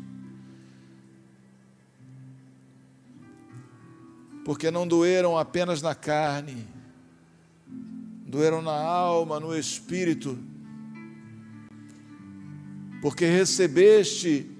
Porque 4.44 4.72
não 4.72 4.88
doeram 4.88 5.38
apenas 5.38 5.80
na 5.80 5.94
carne, 5.94 6.66
doeram 8.26 8.60
na 8.60 8.74
alma, 8.74 9.38
no 9.38 9.56
espírito. 9.56 10.36
Porque 13.00 13.24
recebeste 13.26 14.50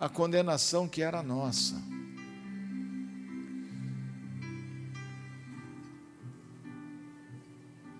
a 0.00 0.08
condenação 0.08 0.88
que 0.88 1.02
era 1.02 1.22
nossa. 1.22 1.99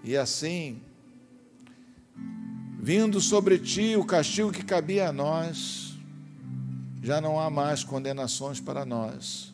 E 0.03 0.17
assim, 0.17 0.81
vindo 2.81 3.21
sobre 3.21 3.59
ti 3.59 3.97
o 3.97 4.05
castigo 4.05 4.51
que 4.51 4.65
cabia 4.65 5.09
a 5.09 5.13
nós, 5.13 5.95
já 7.03 7.21
não 7.21 7.39
há 7.39 7.51
mais 7.51 7.85
condenações 7.85 8.61
para 8.61 8.85
nós. 8.85 9.53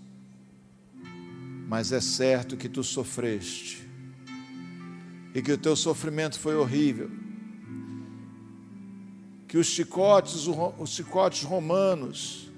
Mas 1.68 1.90
é 1.90 2.00
certo 2.00 2.56
que 2.56 2.68
tu 2.68 2.84
sofreste, 2.84 3.86
e 5.34 5.42
que 5.42 5.52
o 5.52 5.58
teu 5.58 5.76
sofrimento 5.76 6.38
foi 6.38 6.56
horrível, 6.56 7.10
que 9.48 9.58
os 9.58 9.66
chicotes, 9.66 10.46
os 10.46 10.90
chicotes 10.90 11.42
romanos, 11.42 12.50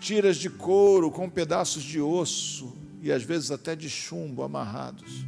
tiras 0.00 0.36
de 0.36 0.48
couro 0.48 1.10
com 1.10 1.28
pedaços 1.28 1.82
de 1.82 2.00
osso 2.00 2.76
e 3.02 3.10
às 3.10 3.22
vezes 3.22 3.50
até 3.50 3.74
de 3.74 3.90
chumbo 3.90 4.42
amarrados, 4.42 5.24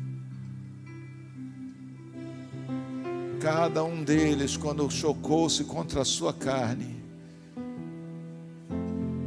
cada 3.47 3.85
um 3.85 4.03
deles, 4.03 4.57
quando 4.57 4.91
chocou-se 4.91 5.63
contra 5.63 6.01
a 6.03 6.05
sua 6.05 6.33
carne, 6.33 6.97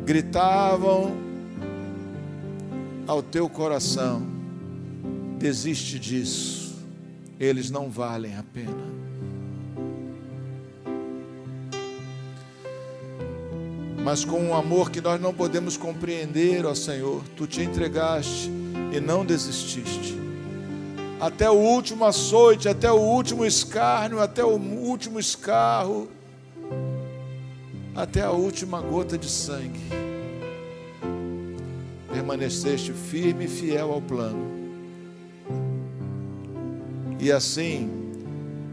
gritavam 0.06 1.16
ao 3.08 3.24
teu 3.24 3.48
coração: 3.48 4.22
desiste 5.38 5.98
disso, 5.98 6.76
eles 7.40 7.72
não 7.72 7.90
valem 7.90 8.36
a 8.36 8.44
pena. 8.44 8.90
Mas 14.04 14.26
com 14.26 14.42
um 14.42 14.54
amor 14.54 14.92
que 14.92 15.00
nós 15.00 15.22
não 15.22 15.34
podemos 15.34 15.78
compreender, 15.78 16.66
ó 16.66 16.76
Senhor, 16.76 17.24
tu 17.38 17.48
te 17.48 17.62
entregaste 17.62 18.52
e 18.92 19.00
não 19.00 19.26
desististe 19.26 20.19
até 21.20 21.50
o 21.50 21.56
último 21.56 22.06
açoite, 22.06 22.70
até 22.70 22.90
o 22.90 22.96
último 22.96 23.46
escárnio, 23.46 24.22
até 24.22 24.44
o 24.44 24.58
último 24.58 25.20
escarro, 25.20 26.08
até 27.94 28.22
a 28.22 28.32
última 28.32 28.80
gota 28.80 29.18
de 29.18 29.30
sangue. 29.30 29.82
Permaneceste 32.10 32.94
firme 32.94 33.46
e 33.46 33.48
fiel 33.50 33.92
ao 33.92 34.02
plano. 34.02 34.58
E 37.20 37.32
assim, 37.34 37.90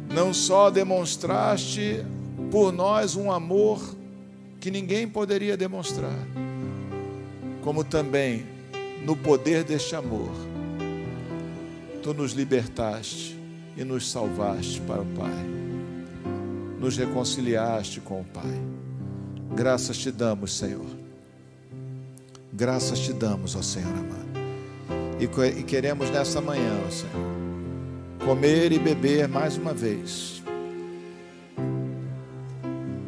não 0.08 0.32
só 0.32 0.70
demonstraste 0.70 2.06
por 2.50 2.72
nós 2.72 3.16
um 3.16 3.32
amor 3.32 3.80
que 4.60 4.70
ninguém 4.70 5.08
poderia 5.08 5.56
demonstrar, 5.56 6.16
como 7.62 7.82
também 7.82 8.46
no 9.04 9.16
poder 9.16 9.64
deste 9.64 9.96
amor 9.96 10.55
tu 12.06 12.14
nos 12.14 12.34
libertaste 12.34 13.36
e 13.76 13.82
nos 13.82 14.08
salvaste 14.08 14.80
para 14.82 15.02
o 15.02 15.06
Pai, 15.06 15.44
nos 16.78 16.96
reconciliaste 16.96 17.98
com 17.98 18.20
o 18.20 18.24
Pai. 18.24 18.62
Graças 19.56 19.98
te 19.98 20.12
damos, 20.12 20.56
Senhor. 20.56 20.86
Graças 22.52 23.00
te 23.00 23.12
damos, 23.12 23.56
ó 23.56 23.62
Senhor 23.62 23.90
amado. 23.90 25.18
E 25.58 25.64
queremos 25.64 26.08
nessa 26.08 26.40
manhã, 26.40 26.80
ó 26.86 26.90
Senhor, 26.92 28.24
comer 28.24 28.70
e 28.70 28.78
beber 28.78 29.26
mais 29.26 29.56
uma 29.56 29.74
vez. 29.74 30.40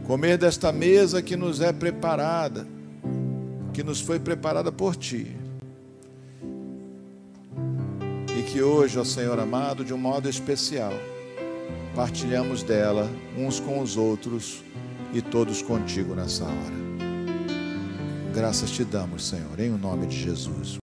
Comer 0.08 0.36
desta 0.36 0.72
mesa 0.72 1.22
que 1.22 1.36
nos 1.36 1.60
é 1.60 1.72
preparada, 1.72 2.66
que 3.72 3.84
nos 3.84 4.00
foi 4.00 4.18
preparada 4.18 4.72
por 4.72 4.96
Ti 4.96 5.37
que 8.42 8.62
hoje, 8.62 8.98
ó 8.98 9.04
Senhor 9.04 9.38
amado, 9.38 9.84
de 9.84 9.94
um 9.94 9.98
modo 9.98 10.28
especial, 10.28 10.92
partilhamos 11.94 12.62
dela 12.62 13.08
uns 13.36 13.58
com 13.60 13.80
os 13.80 13.96
outros 13.96 14.62
e 15.14 15.22
todos 15.22 15.62
contigo 15.62 16.14
nessa 16.14 16.44
hora. 16.44 16.78
Graças 18.34 18.70
te 18.70 18.84
damos, 18.84 19.26
Senhor, 19.26 19.58
em 19.58 19.70
nome 19.70 20.06
de 20.06 20.16
Jesus. 20.16 20.76